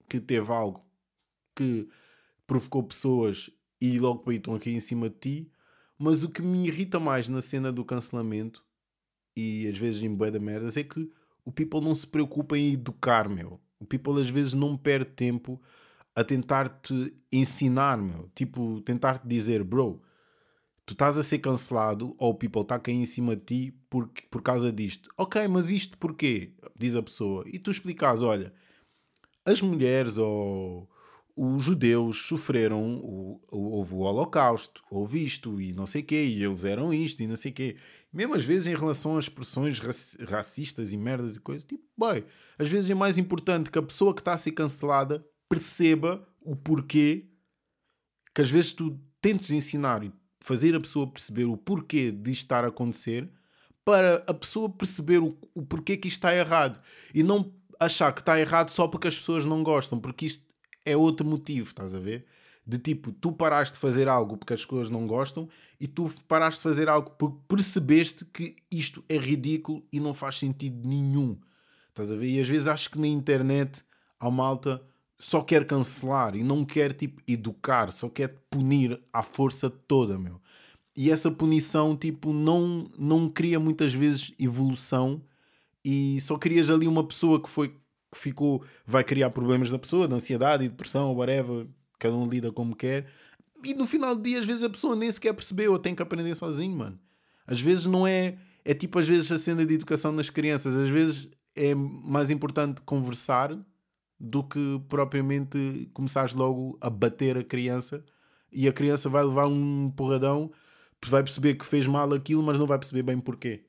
que 0.08 0.20
teve 0.20 0.52
algo 0.52 0.86
que 1.56 1.88
provocou 2.48 2.84
pessoas 2.84 3.50
e 3.82 4.00
logo 4.00 4.20
para 4.20 4.32
aí 4.32 4.38
estão 4.38 4.56
aqui 4.56 4.72
em 4.72 4.80
cima 4.80 5.10
de 5.10 5.16
ti. 5.16 5.52
Mas 5.98 6.24
o 6.24 6.30
que 6.30 6.42
me 6.42 6.68
irrita 6.68 7.00
mais 7.00 7.28
na 7.28 7.42
cena 7.42 7.72
do 7.72 7.84
cancelamento 7.84 8.64
e 9.36 9.68
às 9.68 9.78
vezes 9.78 10.02
em 10.02 10.14
bué 10.14 10.32
da 10.32 10.40
merdas 10.40 10.78
é 10.78 10.84
que 10.84 11.12
o 11.44 11.52
people 11.52 11.82
não 11.82 11.94
se 11.94 12.08
preocupa 12.08 12.58
em 12.58 12.74
educar, 12.74 13.30
meu. 13.30 13.60
O 13.80 13.86
people 13.86 14.20
às 14.20 14.30
vezes 14.30 14.54
não 14.54 14.78
perde 14.78 15.12
tempo 15.12 15.62
a 16.20 16.24
tentar-te 16.24 17.14
ensinar, 17.32 17.98
meu. 17.98 18.30
Tipo, 18.36 18.82
tentar-te 18.82 19.26
dizer, 19.26 19.64
bro, 19.64 20.02
tu 20.86 20.92
estás 20.92 21.18
a 21.18 21.24
ser 21.24 21.40
cancelado 21.40 22.14
ou 22.18 22.32
o 22.32 22.36
people 22.36 22.62
está 22.62 22.76
a 22.76 22.80
cair 22.80 22.96
em 22.96 23.06
cima 23.06 23.38
de 23.38 23.42
ti 23.44 23.72
por, 23.90 24.10
por 24.30 24.42
causa 24.42 24.70
disto. 24.70 25.10
Ok, 25.18 25.48
mas 25.48 25.72
isto 25.72 25.98
porquê? 25.98 26.52
Diz 26.78 26.94
a 26.94 27.02
pessoa. 27.02 27.46
E 27.48 27.58
tu 27.58 27.72
explicas, 27.72 28.22
olha, 28.22 28.54
as 29.46 29.62
mulheres 29.62 30.18
ou 30.18 30.90
os 31.38 31.64
judeus 31.64 32.28
sofreram, 32.28 32.98
o, 32.98 33.40
houve 33.50 33.94
o 33.94 34.00
holocausto, 34.00 34.84
houve 34.92 35.24
isto 35.24 35.62
e 35.62 35.72
não 35.72 35.88
sei 35.88 36.04
quê, 36.04 36.26
e 36.26 36.44
eles 36.44 36.66
eram 36.66 36.94
isto 36.94 37.24
e 37.24 37.28
não 37.28 37.38
sei 37.38 37.54
quê. 37.54 37.78
Mesmo 38.12 38.36
às 38.36 38.44
vezes 38.44 38.68
em 38.68 38.76
relação 38.76 39.18
às 39.18 39.24
expressões 39.24 39.80
racistas 40.28 40.92
e 40.92 40.98
merdas 40.98 41.38
e 41.38 41.40
coisas, 41.40 41.64
tipo, 41.64 41.86
boy, 41.98 42.26
às 42.58 42.68
vezes 42.68 42.90
é 42.90 42.94
mais 42.94 43.18
importante 43.18 43.72
que 43.72 43.80
a 43.80 43.82
pessoa 43.82 44.14
que 44.14 44.20
está 44.20 44.34
a 44.34 44.38
ser 44.38 44.52
cancelada 44.52 45.26
perceba 45.50 46.26
o 46.42 46.56
porquê 46.56 47.28
que 48.34 48.42
às 48.42 48.50
vezes 48.50 48.72
tu 48.72 48.98
tentes 49.20 49.52
ensinar 49.52 50.04
e 50.04 50.14
fazer 50.40 50.76
a 50.76 50.80
pessoa 50.80 51.12
perceber 51.12 51.46
o 51.46 51.58
porquê 51.58 52.12
disto 52.12 52.44
estar 52.44 52.64
a 52.64 52.68
acontecer 52.68 53.30
para 53.84 54.24
a 54.28 54.34
pessoa 54.34 54.70
perceber 54.70 55.18
o, 55.18 55.38
o 55.54 55.64
porquê 55.64 55.98
que 55.98 56.08
isto 56.08 56.18
está 56.18 56.36
errado 56.36 56.80
e 57.14 57.24
não 57.24 57.54
achar 57.80 58.14
que 58.14 58.22
está 58.22 58.40
errado 58.40 58.70
só 58.70 58.88
porque 58.88 59.08
as 59.08 59.18
pessoas 59.18 59.46
não 59.46 59.64
gostam, 59.64 60.00
porque 60.00 60.26
isto 60.26 60.46
é 60.86 60.96
outro 60.96 61.26
motivo, 61.26 61.70
estás 61.70 61.96
a 61.96 62.00
ver? 62.00 62.26
De 62.66 62.78
tipo, 62.78 63.12
tu 63.12 63.32
paraste 63.32 63.74
de 63.74 63.80
fazer 63.80 64.08
algo 64.08 64.38
porque 64.38 64.54
as 64.54 64.64
pessoas 64.64 64.90
não 64.90 65.08
gostam 65.08 65.50
e 65.80 65.88
tu 65.88 66.10
paraste 66.28 66.60
de 66.60 66.64
fazer 66.64 66.88
algo 66.88 67.10
porque 67.12 67.40
percebeste 67.48 68.26
que 68.26 68.56
isto 68.72 69.04
é 69.10 69.18
ridículo 69.18 69.84
e 69.92 70.00
não 70.00 70.14
faz 70.14 70.38
sentido 70.38 70.88
nenhum. 70.88 71.40
Estás 71.90 72.12
a 72.12 72.16
ver? 72.16 72.28
E 72.28 72.40
às 72.40 72.48
vezes 72.48 72.68
acho 72.68 72.92
que 72.92 73.00
na 73.00 73.08
internet 73.08 73.84
há 74.20 74.30
malta 74.30 74.82
só 75.20 75.42
quer 75.42 75.66
cancelar 75.66 76.34
e 76.36 76.44
não 76.44 76.64
quer 76.64 76.94
tipo 76.94 77.22
educar, 77.28 77.92
só 77.92 78.08
quer 78.08 78.36
punir 78.50 78.98
à 79.12 79.22
força 79.22 79.70
toda, 79.70 80.18
meu. 80.18 80.40
E 80.96 81.12
essa 81.12 81.30
punição 81.30 81.96
tipo 81.96 82.32
não 82.32 82.90
não 82.98 83.30
cria 83.30 83.60
muitas 83.60 83.94
vezes 83.94 84.32
evolução 84.40 85.22
e 85.84 86.20
só 86.22 86.38
crias 86.38 86.70
ali 86.70 86.88
uma 86.88 87.06
pessoa 87.06 87.42
que 87.42 87.50
foi 87.50 87.70
que 88.12 88.18
ficou 88.18 88.64
vai 88.86 89.04
criar 89.04 89.30
problemas 89.30 89.70
na 89.70 89.78
pessoa, 89.78 90.08
de 90.08 90.16
ansiedade 90.16 90.64
e 90.66 90.70
depressão, 90.70 91.14
whatever, 91.14 91.68
cada 92.00 92.16
um 92.16 92.28
lida 92.28 92.52
como 92.52 92.76
quer. 92.76 93.06
E 93.64 93.74
no 93.74 93.86
final 93.86 94.16
do 94.16 94.22
dia 94.22 94.40
às 94.40 94.46
vezes 94.46 94.64
a 94.64 94.70
pessoa 94.70 94.96
nem 94.96 95.12
sequer 95.12 95.34
percebeu, 95.34 95.78
tem 95.78 95.94
que 95.94 96.02
aprender 96.02 96.34
sozinho, 96.36 96.76
mano. 96.76 96.98
Às 97.46 97.60
vezes 97.60 97.86
não 97.86 98.08
é 98.08 98.38
é 98.64 98.74
tipo 98.74 98.98
às 99.00 99.08
vezes 99.08 99.32
a 99.32 99.38
cena 99.38 99.66
de 99.66 99.74
educação 99.74 100.16
das 100.16 100.30
crianças, 100.30 100.78
às 100.78 100.90
vezes 100.90 101.28
é 101.56 101.76
mais 101.76 102.32
importante 102.32 102.82
conversar 102.82 103.58
do 104.20 104.44
que 104.44 104.82
propriamente 104.90 105.90
começares 105.94 106.34
logo 106.34 106.78
a 106.82 106.90
bater 106.90 107.38
a 107.38 107.44
criança 107.44 108.04
e 108.52 108.68
a 108.68 108.74
criança 108.74 109.08
vai 109.08 109.24
levar 109.24 109.48
um 109.48 109.90
porradão, 109.92 110.52
vai 111.08 111.24
perceber 111.24 111.56
que 111.56 111.66
fez 111.66 111.88
mal 111.88 112.12
aquilo, 112.14 112.44
mas 112.44 112.60
não 112.60 112.66
vai 112.66 112.78
perceber 112.78 113.04
bem 113.04 113.20
porquê. 113.20 113.66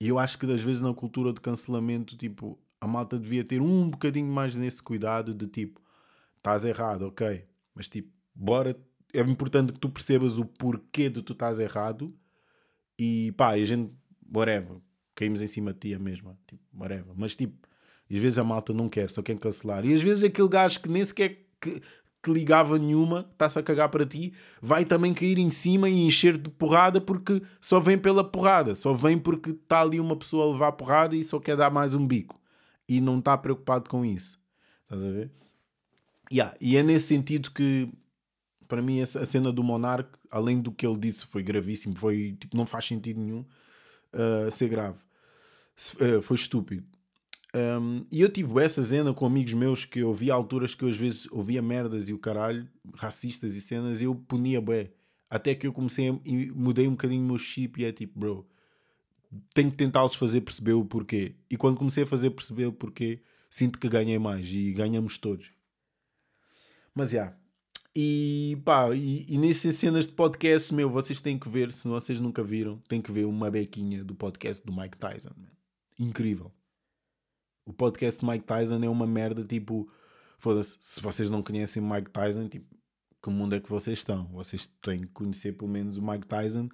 E 0.00 0.08
eu 0.08 0.18
acho 0.18 0.38
que 0.38 0.46
às 0.52 0.62
vezes 0.62 0.82
na 0.82 0.92
cultura 0.92 1.32
de 1.32 1.40
cancelamento, 1.40 2.16
tipo, 2.16 2.58
a 2.80 2.86
malta 2.86 3.18
devia 3.18 3.42
ter 3.44 3.60
um 3.60 3.88
bocadinho 3.88 4.30
mais 4.30 4.56
nesse 4.56 4.82
cuidado 4.82 5.34
de 5.34 5.46
tipo, 5.46 5.80
estás 6.36 6.64
errado, 6.64 7.02
ok, 7.02 7.44
mas 7.74 7.88
tipo, 7.88 8.12
bora, 8.34 8.76
é 9.12 9.20
importante 9.20 9.72
que 9.72 9.78
tu 9.78 9.88
percebas 9.88 10.38
o 10.38 10.44
porquê 10.44 11.08
de 11.08 11.22
tu 11.22 11.32
estás 11.32 11.58
errado 11.58 12.14
e 12.98 13.32
pá, 13.32 13.50
a 13.50 13.64
gente, 13.64 13.92
whatever, 14.32 14.78
caímos 15.14 15.40
em 15.40 15.46
cima 15.46 15.72
de 15.72 15.80
ti 15.80 15.94
a 15.94 15.98
mesma, 15.98 16.38
tipo, 16.46 16.62
whatever, 16.72 17.12
mas 17.16 17.34
tipo, 17.34 17.67
e 18.08 18.16
às 18.16 18.22
vezes 18.22 18.38
a 18.38 18.44
malta 18.44 18.72
não 18.72 18.88
quer, 18.88 19.10
só 19.10 19.22
quer 19.22 19.38
cancelar. 19.38 19.84
E 19.84 19.92
às 19.92 20.02
vezes 20.02 20.24
aquele 20.24 20.48
gajo 20.48 20.80
que 20.80 20.88
nem 20.88 21.04
sequer 21.04 21.46
que, 21.60 21.82
que 22.22 22.30
ligava 22.30 22.78
nenhuma, 22.78 23.28
está-se 23.32 23.58
a 23.58 23.62
cagar 23.62 23.88
para 23.88 24.06
ti, 24.06 24.32
vai 24.60 24.84
também 24.84 25.14
cair 25.14 25.38
em 25.38 25.50
cima 25.50 25.88
e 25.88 26.06
encher 26.06 26.36
de 26.36 26.50
porrada 26.50 27.00
porque 27.00 27.42
só 27.60 27.78
vem 27.80 27.98
pela 27.98 28.24
porrada, 28.24 28.74
só 28.74 28.92
vem 28.92 29.18
porque 29.18 29.50
está 29.50 29.82
ali 29.82 30.00
uma 30.00 30.16
pessoa 30.16 30.44
a 30.44 30.52
levar 30.52 30.72
porrada 30.72 31.14
e 31.14 31.22
só 31.22 31.38
quer 31.38 31.56
dar 31.56 31.70
mais 31.70 31.94
um 31.94 32.06
bico. 32.06 32.40
E 32.88 33.00
não 33.00 33.18
está 33.18 33.36
preocupado 33.36 33.88
com 33.88 34.04
isso. 34.04 34.40
Estás 34.84 35.02
a 35.02 35.10
ver? 35.10 35.30
Yeah, 36.32 36.54
e 36.60 36.76
é 36.76 36.82
nesse 36.82 37.08
sentido 37.08 37.50
que, 37.50 37.90
para 38.66 38.82
mim, 38.82 39.00
a 39.00 39.06
cena 39.06 39.52
do 39.52 39.62
Monark, 39.62 40.10
além 40.30 40.60
do 40.60 40.72
que 40.72 40.86
ele 40.86 40.98
disse, 40.98 41.26
foi 41.26 41.42
gravíssimo, 41.42 41.96
foi, 41.96 42.36
tipo, 42.38 42.56
não 42.56 42.66
faz 42.66 42.86
sentido 42.86 43.20
nenhum 43.20 43.44
uh, 44.12 44.50
ser 44.50 44.68
grave. 44.68 44.98
Uh, 45.94 46.20
foi 46.20 46.36
estúpido. 46.36 46.86
Um, 47.58 48.04
e 48.10 48.20
eu 48.20 48.28
tive 48.28 48.62
essa 48.62 48.84
cena 48.84 49.12
com 49.12 49.26
amigos 49.26 49.54
meus 49.54 49.84
que 49.84 50.00
eu 50.00 50.14
via 50.14 50.34
alturas 50.34 50.74
que 50.74 50.84
eu 50.84 50.88
às 50.88 50.96
vezes 50.96 51.26
ouvia 51.30 51.62
merdas 51.62 52.08
e 52.08 52.12
o 52.12 52.18
caralho, 52.18 52.68
racistas 52.94 53.56
e 53.56 53.60
cenas, 53.60 54.00
e 54.00 54.04
eu 54.04 54.14
punia 54.14 54.60
bué. 54.60 54.90
Até 55.28 55.54
que 55.54 55.66
eu 55.66 55.72
comecei 55.72 56.08
a, 56.08 56.12
mudei 56.54 56.86
um 56.86 56.92
bocadinho 56.92 57.22
o 57.22 57.26
meu 57.26 57.38
chip 57.38 57.80
e 57.80 57.84
é 57.84 57.92
tipo, 57.92 58.18
bro, 58.18 58.46
tenho 59.54 59.70
que 59.70 59.76
tentá-los 59.76 60.14
fazer 60.14 60.42
perceber 60.42 60.74
o 60.74 60.84
porquê. 60.84 61.34
E 61.50 61.56
quando 61.56 61.76
comecei 61.76 62.04
a 62.04 62.06
fazer 62.06 62.30
perceber 62.30 62.66
o 62.66 62.72
porquê, 62.72 63.20
sinto 63.50 63.78
que 63.78 63.88
ganhei 63.88 64.18
mais 64.18 64.46
e 64.48 64.72
ganhamos 64.72 65.18
todos. 65.18 65.50
Mas 66.94 67.10
já. 67.10 67.16
Yeah. 67.16 67.38
E 67.96 68.58
pá, 68.64 68.94
e, 68.94 69.26
e 69.28 69.38
nessas 69.38 69.74
cenas 69.74 70.06
de 70.06 70.12
podcast, 70.12 70.72
meu, 70.72 70.88
vocês 70.88 71.20
têm 71.20 71.38
que 71.38 71.48
ver, 71.48 71.72
se 71.72 71.88
vocês 71.88 72.20
nunca 72.20 72.44
viram, 72.44 72.78
têm 72.88 73.02
que 73.02 73.10
ver 73.10 73.24
uma 73.24 73.50
bequinha 73.50 74.04
do 74.04 74.14
podcast 74.14 74.64
do 74.64 74.72
Mike 74.72 74.96
Tyson. 74.96 75.34
Incrível 75.98 76.52
O 77.68 77.72
podcast 77.74 78.24
Mike 78.24 78.46
Tyson 78.46 78.82
é 78.82 78.88
uma 78.88 79.06
merda, 79.06 79.44
tipo, 79.44 79.86
foda-se, 80.38 80.78
se 80.80 81.02
vocês 81.02 81.30
não 81.30 81.42
conhecem 81.42 81.82
Mike 81.82 82.10
Tyson, 82.10 82.48
tipo, 82.48 82.64
que 83.22 83.28
mundo 83.28 83.54
é 83.56 83.60
que 83.60 83.68
vocês 83.68 83.98
estão? 83.98 84.24
Vocês 84.32 84.66
têm 84.80 85.00
que 85.00 85.08
conhecer 85.08 85.52
pelo 85.52 85.70
menos 85.70 85.98
o 85.98 86.02
Mike 86.02 86.26
Tyson. 86.26 86.70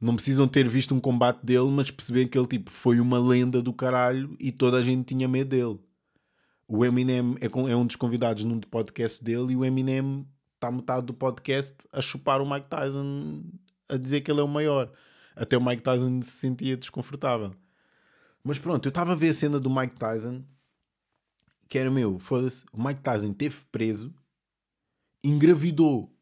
Não 0.00 0.16
precisam 0.16 0.48
ter 0.48 0.68
visto 0.68 0.96
um 0.96 1.00
combate 1.00 1.46
dele, 1.46 1.70
mas 1.70 1.92
perceber 1.92 2.26
que 2.26 2.36
ele 2.36 2.48
tipo, 2.48 2.72
foi 2.72 2.98
uma 2.98 3.20
lenda 3.20 3.62
do 3.62 3.72
caralho 3.72 4.36
e 4.40 4.50
toda 4.50 4.78
a 4.78 4.82
gente 4.82 5.14
tinha 5.14 5.28
medo 5.28 5.50
dele. 5.50 5.78
O 6.66 6.84
Eminem 6.84 7.36
é, 7.40 7.46
é 7.46 7.76
um 7.76 7.86
dos 7.86 7.94
convidados 7.94 8.42
num 8.42 8.58
podcast 8.58 9.22
dele 9.22 9.52
e 9.52 9.56
o 9.56 9.64
Eminem 9.64 10.26
está 10.56 10.72
metade 10.72 11.06
do 11.06 11.14
podcast 11.14 11.86
a 11.92 12.00
chupar 12.00 12.40
o 12.40 12.50
Mike 12.50 12.68
Tyson 12.68 13.44
a 13.88 13.96
dizer 13.96 14.22
que 14.22 14.30
ele 14.32 14.40
é 14.40 14.44
o 14.44 14.48
maior. 14.48 14.90
Até 15.36 15.56
o 15.56 15.64
Mike 15.64 15.84
Tyson 15.84 16.20
se 16.20 16.32
sentia 16.32 16.76
desconfortável. 16.76 17.54
Mas 18.44 18.58
pronto, 18.58 18.86
eu 18.86 18.90
estava 18.90 19.12
a 19.12 19.16
ver 19.16 19.30
a 19.30 19.34
cena 19.34 19.60
do 19.60 19.70
Mike 19.70 19.96
Tyson, 19.96 20.44
que 21.68 21.78
era 21.78 21.90
meu, 21.90 22.18
foda-se, 22.18 22.64
o 22.72 22.82
Mike 22.82 23.00
Tyson 23.00 23.32
teve 23.32 23.64
preso, 23.70 24.14
engravidou 25.22 26.12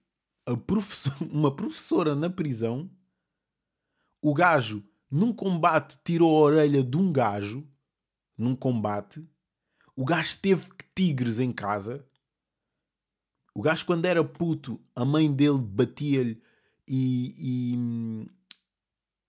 professor, 0.67 1.13
uma 1.31 1.55
professora 1.55 2.15
na 2.15 2.29
prisão, 2.29 2.91
o 4.23 4.35
gajo, 4.35 4.85
num 5.11 5.33
combate, 5.33 5.99
tirou 6.05 6.31
a 6.37 6.41
orelha 6.41 6.83
de 6.83 6.97
um 6.97 7.13
gajo, 7.13 7.67
num 8.37 8.55
combate, 8.55 9.27
o 9.97 10.05
gajo 10.05 10.39
teve 10.39 10.69
tigres 10.95 11.39
em 11.39 11.53
casa. 11.53 12.07
O 13.55 13.61
gajo, 13.61 13.85
quando 13.85 14.07
era 14.07 14.25
puto, 14.25 14.81
a 14.95 15.05
mãe 15.05 15.31
dele 15.31 15.59
batia-lhe 15.59 16.41
e, 16.87 17.35
e, 17.37 18.27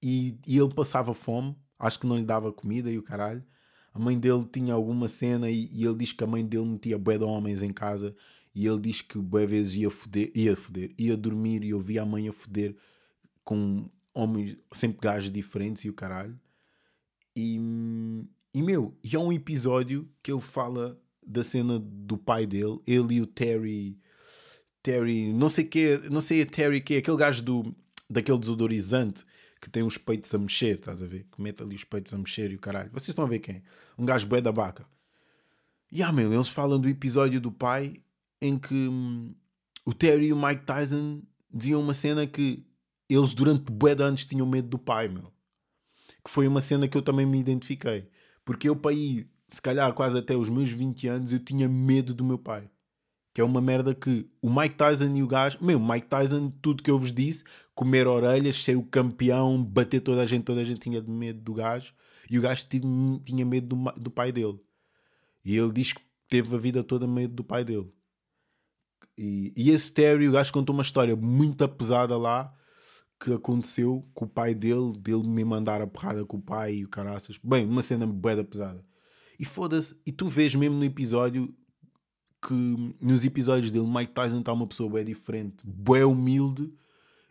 e, 0.01 0.39
e, 0.47 0.57
ele 0.57 0.73
passava 0.73 1.13
fome. 1.13 1.55
Acho 1.81 1.99
que 1.99 2.05
não 2.05 2.17
lhe 2.17 2.23
dava 2.23 2.53
comida 2.53 2.91
e 2.91 2.97
o 2.97 3.03
caralho. 3.03 3.43
A 3.91 3.99
mãe 3.99 4.17
dele 4.17 4.45
tinha 4.51 4.73
alguma 4.73 5.07
cena 5.07 5.49
e, 5.49 5.67
e 5.73 5.83
ele 5.83 5.95
diz 5.95 6.13
que 6.13 6.23
a 6.23 6.27
mãe 6.27 6.45
dele 6.45 6.65
metia 6.65 6.97
bué 6.97 7.17
de 7.17 7.23
homens 7.23 7.63
em 7.63 7.73
casa 7.73 8.15
e 8.53 8.67
ele 8.67 8.79
diz 8.79 9.01
que 9.01 9.17
bué 9.17 9.45
vezes 9.47 9.75
ia 9.75 9.89
foder, 9.89 10.31
ia 10.35 10.55
foder, 10.55 10.93
ia 10.97 11.17
dormir 11.17 11.63
e 11.63 11.73
ouvia 11.73 12.03
a 12.03 12.05
mãe 12.05 12.29
a 12.29 12.33
foder 12.33 12.75
com 13.43 13.89
homens, 14.13 14.57
sempre 14.71 14.99
gajos 15.01 15.31
diferentes 15.31 15.83
e 15.83 15.89
o 15.89 15.93
caralho. 15.93 16.39
E, 17.35 17.55
e 18.53 18.61
meu, 18.61 18.95
e 19.03 19.15
há 19.15 19.19
um 19.19 19.33
episódio 19.33 20.07
que 20.21 20.31
ele 20.31 20.41
fala 20.41 21.01
da 21.25 21.43
cena 21.43 21.79
do 21.79 22.17
pai 22.17 22.45
dele, 22.45 22.79
ele 22.85 23.15
e 23.15 23.21
o 23.21 23.25
Terry. 23.25 23.97
Terry, 24.83 25.33
não 25.33 25.49
sei 25.49 25.63
que, 25.65 25.97
não 26.09 26.21
sei 26.21 26.43
a 26.43 26.45
Terry 26.45 26.79
que 26.79 26.97
aquele 26.97 27.17
gajo 27.17 27.43
do 27.43 27.75
daquele 28.09 28.37
desodorizante 28.37 29.23
que 29.61 29.69
tem 29.69 29.83
os 29.83 29.97
peitos 29.97 30.33
a 30.33 30.39
mexer, 30.39 30.79
estás 30.79 31.03
a 31.03 31.05
ver? 31.05 31.27
Que 31.31 31.39
mete 31.39 31.61
ali 31.61 31.75
os 31.75 31.83
peitos 31.83 32.11
a 32.13 32.17
mexer 32.17 32.51
e 32.51 32.55
o 32.55 32.59
caralho. 32.59 32.89
Vocês 32.91 33.09
estão 33.09 33.23
a 33.23 33.27
ver 33.27 33.39
quem? 33.39 33.61
Um 33.97 34.05
gajo 34.05 34.25
bué 34.27 34.41
da 34.41 34.51
baca. 34.51 34.85
E 35.91 36.01
ah, 36.01 36.11
meu, 36.11 36.33
eles 36.33 36.49
falam 36.49 36.79
do 36.79 36.89
episódio 36.89 37.39
do 37.39 37.51
pai 37.51 38.01
em 38.41 38.57
que 38.57 38.73
hum, 38.73 39.35
o 39.85 39.93
Terry 39.93 40.27
e 40.27 40.33
o 40.33 40.41
Mike 40.41 40.65
Tyson 40.65 41.21
diziam 41.53 41.79
uma 41.79 41.93
cena 41.93 42.25
que 42.25 42.65
eles 43.07 43.35
durante 43.35 43.71
bué 43.71 43.93
de 43.93 44.01
anos 44.01 44.25
tinham 44.25 44.47
medo 44.47 44.67
do 44.67 44.79
pai, 44.79 45.07
meu. 45.07 45.31
Que 46.23 46.31
foi 46.31 46.47
uma 46.47 46.61
cena 46.61 46.87
que 46.87 46.97
eu 46.97 47.01
também 47.01 47.25
me 47.25 47.39
identifiquei. 47.39 48.09
Porque 48.43 48.67
eu, 48.67 48.75
para 48.75 48.93
ir, 48.93 49.29
se 49.47 49.61
calhar 49.61 49.93
quase 49.93 50.17
até 50.17 50.35
os 50.35 50.49
meus 50.49 50.69
20 50.69 51.07
anos, 51.07 51.31
eu 51.31 51.39
tinha 51.39 51.69
medo 51.69 52.13
do 52.13 52.23
meu 52.23 52.37
pai. 52.37 52.69
Que 53.33 53.41
é 53.41 53.43
uma 53.43 53.61
merda 53.61 53.95
que 53.95 54.29
o 54.41 54.49
Mike 54.49 54.75
Tyson 54.75 55.15
e 55.15 55.23
o 55.23 55.27
gajo. 55.27 55.57
Meu, 55.61 55.79
Mike 55.79 56.07
Tyson, 56.07 56.49
tudo 56.61 56.83
que 56.83 56.91
eu 56.91 56.99
vos 56.99 57.13
disse, 57.13 57.43
comer 57.73 58.07
orelhas, 58.07 58.63
ser 58.63 58.75
o 58.75 58.83
campeão, 58.83 59.63
bater 59.63 60.01
toda 60.01 60.21
a 60.21 60.25
gente, 60.25 60.43
toda 60.43 60.61
a 60.61 60.65
gente 60.65 60.81
tinha 60.81 61.01
medo 61.01 61.39
do 61.41 61.53
gajo. 61.53 61.93
E 62.29 62.37
o 62.37 62.41
gajo 62.41 62.65
tinha, 62.67 63.19
tinha 63.23 63.45
medo 63.45 63.75
do, 63.75 63.91
do 63.93 64.11
pai 64.11 64.31
dele. 64.31 64.59
E 65.45 65.57
ele 65.57 65.71
diz 65.71 65.93
que 65.93 66.01
teve 66.27 66.55
a 66.55 66.59
vida 66.59 66.83
toda 66.83 67.07
medo 67.07 67.33
do 67.33 67.43
pai 67.43 67.63
dele. 67.63 67.91
E, 69.17 69.53
e 69.55 69.69
esse 69.69 69.93
Terry, 69.93 70.27
o 70.27 70.31
gajo 70.31 70.51
contou 70.51 70.73
uma 70.73 70.83
história 70.83 71.15
muito 71.15 71.67
pesada 71.69 72.17
lá 72.17 72.53
que 73.19 73.31
aconteceu 73.31 74.03
com 74.13 74.25
o 74.25 74.27
pai 74.27 74.55
dele, 74.55 74.97
dele 74.97 75.27
me 75.27 75.45
mandar 75.45 75.79
a 75.79 75.85
porrada 75.85 76.25
com 76.25 76.37
o 76.37 76.41
pai 76.41 76.75
e 76.75 76.85
o 76.85 76.89
caraças. 76.89 77.37
Bem, 77.43 77.65
uma 77.65 77.81
cena 77.83 78.07
bué 78.07 78.41
pesada. 78.43 78.83
E 79.39 79.45
foda-se, 79.45 79.99
e 80.05 80.11
tu 80.11 80.27
vês 80.27 80.55
mesmo 80.55 80.77
no 80.77 80.83
episódio 80.83 81.53
que 82.41 82.95
nos 82.99 83.23
episódios 83.23 83.71
dele, 83.71 83.87
Mike 83.87 84.13
Tyson 84.13 84.39
está 84.39 84.51
uma 84.51 84.65
pessoa 84.65 84.89
bem 84.89 85.05
diferente, 85.05 85.57
bué 85.63 86.03
humilde, 86.03 86.73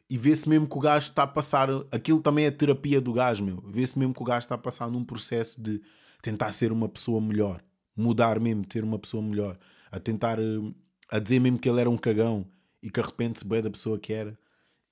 e 0.09 0.19
vê-se 0.19 0.49
mesmo 0.49 0.69
que 0.69 0.77
o 0.77 0.81
gajo 0.81 1.07
está 1.07 1.23
a 1.23 1.27
passar. 1.27 1.69
Aquilo 1.93 2.21
também 2.21 2.45
é 2.45 2.51
terapia 2.51 3.01
do 3.01 3.13
gajo, 3.13 3.45
meu. 3.45 3.63
Vê-se 3.69 3.99
mesmo 3.99 4.13
que 4.13 4.23
o 4.23 4.25
gajo 4.25 4.41
está 4.41 4.57
a 4.57 4.59
passar 4.59 4.91
num 4.91 5.05
processo 5.05 5.63
de 5.63 5.81
tentar 6.21 6.53
ser 6.53 6.73
uma 6.73 6.89
pessoa 6.89 7.21
melhor, 7.21 7.63
mudar 7.97 8.41
mesmo, 8.41 8.65
ter 8.65 8.83
uma 8.83 8.99
pessoa 8.99 9.23
melhor, 9.23 9.57
a 9.91 10.01
tentar. 10.01 10.39
Eh, 10.41 10.73
a 11.13 11.19
dizer 11.19 11.41
mesmo 11.41 11.59
que 11.59 11.69
ele 11.69 11.81
era 11.81 11.91
um 11.91 11.97
cagão 11.97 12.47
e 12.83 12.89
que 12.91 13.01
arrepende-se 13.01 13.45
bem 13.45 13.63
da 13.63 13.71
pessoa 13.71 13.99
que 13.99 14.13
era. 14.13 14.39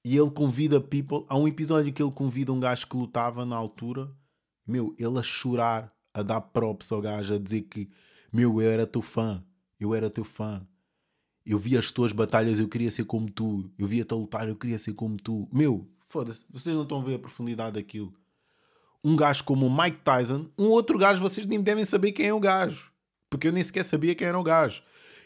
E 0.04 0.16
ele 0.16 0.30
convida 0.30 0.80
people. 0.80 1.24
Há 1.28 1.36
um 1.36 1.46
episódio 1.46 1.92
que 1.92 2.02
ele 2.02 2.12
convida 2.12 2.52
um 2.52 2.60
gajo 2.60 2.86
que 2.86 2.96
lutava 2.96 3.44
na 3.44 3.56
altura, 3.56 4.10
meu, 4.66 4.94
ele 4.98 5.18
a 5.18 5.22
chorar, 5.22 5.92
a 6.12 6.22
dar 6.22 6.40
props 6.40 6.92
ao 6.92 7.00
gajo, 7.00 7.34
a 7.34 7.38
dizer 7.38 7.62
que, 7.62 7.88
meu, 8.32 8.60
eu 8.60 8.70
era 8.70 8.86
teu 8.86 9.02
fã, 9.02 9.42
eu 9.78 9.94
era 9.94 10.10
teu 10.10 10.24
fã. 10.24 10.66
Eu 11.44 11.58
via 11.58 11.78
as 11.78 11.90
tuas 11.90 12.12
batalhas, 12.12 12.58
eu 12.58 12.68
queria 12.68 12.90
ser 12.90 13.04
como 13.04 13.30
tu. 13.30 13.70
Eu 13.78 13.86
via-te 13.86 14.12
a 14.12 14.16
lutar, 14.16 14.48
eu 14.48 14.56
queria 14.56 14.78
ser 14.78 14.92
como 14.92 15.16
tu. 15.16 15.48
Meu, 15.52 15.88
foda-se, 16.00 16.44
vocês 16.50 16.74
não 16.74 16.82
estão 16.82 17.00
a 17.00 17.04
ver 17.04 17.14
a 17.14 17.18
profundidade 17.18 17.74
daquilo. 17.74 18.12
Um 19.02 19.16
gajo 19.16 19.44
como 19.44 19.66
o 19.66 19.82
Mike 19.82 20.00
Tyson, 20.00 20.48
um 20.58 20.68
outro 20.68 20.98
gajo, 20.98 21.20
vocês 21.20 21.46
nem 21.46 21.60
devem 21.60 21.84
saber 21.84 22.12
quem 22.12 22.26
é 22.26 22.34
o 22.34 22.40
gajo. 22.40 22.92
Porque 23.30 23.48
eu 23.48 23.52
nem 23.52 23.62
sequer 23.62 23.84
sabia 23.84 24.14
quem 24.14 24.26
era 24.26 24.38
o 24.38 24.42
gajo. 24.42 24.82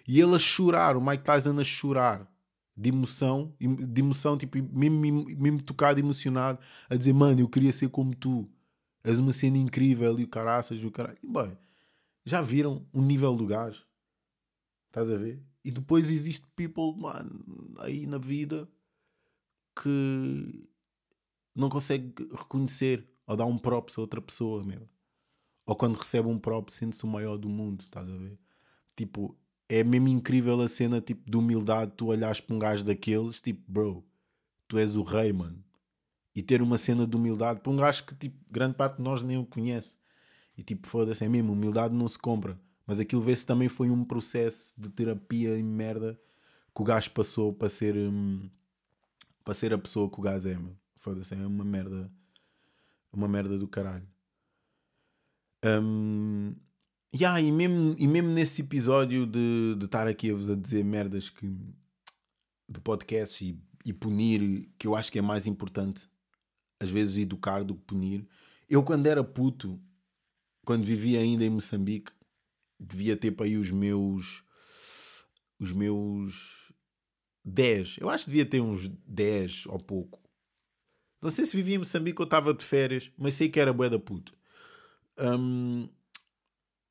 E 0.06 0.21
ele 0.21 0.35
a 0.35 0.38
chorar, 0.38 0.97
o 0.97 1.04
Mike 1.04 1.25
Tyson 1.25 1.59
a 1.59 1.64
chorar 1.64 2.30
de 2.76 2.88
emoção, 2.88 3.54
de 3.61 4.00
emoção, 4.00 4.37
tipo, 4.37 4.59
mesmo, 4.73 5.26
mesmo 5.38 5.62
tocado, 5.62 6.00
emocionado, 6.00 6.59
a 6.88 6.97
dizer, 6.97 7.12
mano, 7.12 7.40
eu 7.40 7.49
queria 7.49 7.73
ser 7.73 7.88
como 7.88 8.14
tu. 8.14 8.49
És 9.04 9.18
uma 9.18 9.32
cena 9.32 9.59
incrível 9.59 10.18
e 10.21 10.25
o 10.25 10.28
caraças 10.28 10.80
e 10.80 10.87
o 10.87 10.90
caralho. 10.90 11.18
E 11.23 11.26
bem, 11.26 11.59
já 12.25 12.40
viram 12.40 12.87
o 12.92 13.02
nível 13.02 13.35
do 13.35 13.47
gajo? 13.47 13.85
Estás 14.92 15.11
a 15.11 15.16
ver? 15.16 15.42
E 15.64 15.70
depois 15.70 16.11
existe 16.11 16.46
people, 16.54 16.94
mano, 16.94 17.42
aí 17.78 18.06
na 18.06 18.18
vida 18.18 18.68
que 19.82 20.68
não 21.54 21.70
consegue 21.70 22.12
reconhecer 22.30 23.08
ou 23.26 23.34
dar 23.34 23.46
um 23.46 23.56
props 23.56 23.96
a 23.96 24.02
outra 24.02 24.20
pessoa, 24.20 24.62
meu. 24.62 24.87
Ou 25.64 25.75
quando 25.75 25.96
recebe 25.96 26.28
um 26.28 26.38
props 26.38 26.75
sente-se 26.75 27.04
o 27.04 27.06
maior 27.06 27.38
do 27.38 27.49
mundo, 27.49 27.84
estás 27.84 28.06
a 28.06 28.16
ver? 28.18 28.38
Tipo, 28.94 29.34
é 29.66 29.82
mesmo 29.82 30.08
incrível 30.08 30.61
a 30.61 30.68
cena 30.68 31.00
tipo 31.00 31.30
de 31.30 31.38
humildade. 31.38 31.92
Tu 31.96 32.08
olhas 32.08 32.42
para 32.42 32.54
um 32.54 32.58
gajo 32.58 32.84
daqueles, 32.84 33.40
tipo, 33.40 33.62
bro, 33.66 34.04
tu 34.68 34.76
és 34.76 34.94
o 34.94 35.02
rei, 35.02 35.32
mano. 35.32 35.64
E 36.34 36.42
ter 36.42 36.61
uma 36.61 36.76
cena 36.76 37.06
de 37.06 37.16
humildade 37.16 37.61
para 37.61 37.72
um 37.72 37.76
gajo 37.76 38.04
que 38.04 38.14
tipo, 38.14 38.37
grande 38.50 38.75
parte 38.75 38.99
de 38.99 39.02
nós 39.02 39.22
nem 39.22 39.38
o 39.38 39.46
conhece. 39.46 39.96
E 40.54 40.62
tipo, 40.62 40.87
foda-se, 40.87 41.25
é 41.25 41.30
mesmo, 41.30 41.54
humildade 41.54 41.94
não 41.94 42.06
se 42.06 42.18
compra. 42.18 42.61
Mas 42.87 43.01
aquilo 43.01 43.23
vê-se 43.23 43.47
também 43.47 43.69
foi 43.69 43.91
um 43.91 44.05
processo 44.05 44.75
de 44.77 44.89
terapia 44.89 45.57
e 45.57 45.62
merda 45.62 46.19
que 46.75 46.83
o 46.83 46.85
gajo 46.85 47.11
passou 47.12 47.53
para 47.53 47.69
ser, 47.69 47.97
hum, 47.97 48.51
para 49.45 49.55
ser 49.55 49.73
a 49.73 49.79
pessoa 49.79 50.11
que 50.11 50.19
o 50.19 50.23
gajo 50.23 50.49
é, 50.49 50.55
meu. 50.57 50.77
Foda-se, 50.99 51.35
é 51.35 51.47
uma 51.47 51.65
merda. 51.65 52.11
Uma 53.12 53.29
merda 53.29 53.59
do 53.59 53.69
caralho. 53.69 54.09
Um, 55.65 56.55
Yeah, 57.15 57.39
e, 57.43 57.53
mesmo, 57.53 57.95
e 57.99 58.07
mesmo 58.07 58.31
nesse 58.31 58.62
episódio 58.62 59.27
de, 59.27 59.75
de 59.77 59.85
estar 59.85 60.07
aqui 60.07 60.31
a 60.31 60.35
vos 60.35 60.49
a 60.49 60.55
dizer 60.55 60.83
merdas 60.83 61.29
que, 61.29 61.47
do 62.67 62.81
podcast 62.81 63.45
e, 63.45 63.61
e 63.85 63.93
punir, 63.93 64.71
que 64.79 64.87
eu 64.87 64.97
acho 64.97 65.12
que 65.12 65.19
é 65.19 65.23
mais 65.23 65.47
importante, 65.47 66.09
às 66.81 66.89
vezes 66.89 67.19
educar 67.19 67.65
do 67.65 67.75
que 67.75 67.83
punir. 67.83 68.27
Eu, 68.67 68.83
quando 68.83 69.07
era 69.07 69.23
puto, 69.23 69.79
quando 70.65 70.85
vivia 70.85 71.21
ainda 71.21 71.45
em 71.45 71.51
Moçambique, 71.51 72.11
devia 72.83 73.17
ter 73.17 73.33
para 73.33 73.47
aí 73.47 73.57
os 73.57 73.71
meus. 73.71 74.45
Os 75.59 75.73
meus 75.73 76.73
10. 77.45 77.97
Eu 77.99 78.09
acho 78.09 78.25
que 78.25 78.31
devia 78.31 78.47
ter 78.47 78.61
uns 78.61 78.89
10 79.07 79.67
ou 79.67 79.79
pouco. 79.79 80.21
Não 81.21 81.31
sei 81.31 81.45
se 81.45 81.57
vivia 81.57 81.77
em 81.77 81.79
Moçambique 81.79 82.21
ou 82.21 82.25
estava 82.25 82.53
de 82.53 82.65
férias, 82.65 83.11
mas 83.17 83.35
sei 83.35 83.49
que 83.49 83.61
era 83.61 83.73
bué 83.73 83.89
da. 83.89 84.01
Um, 85.19 85.89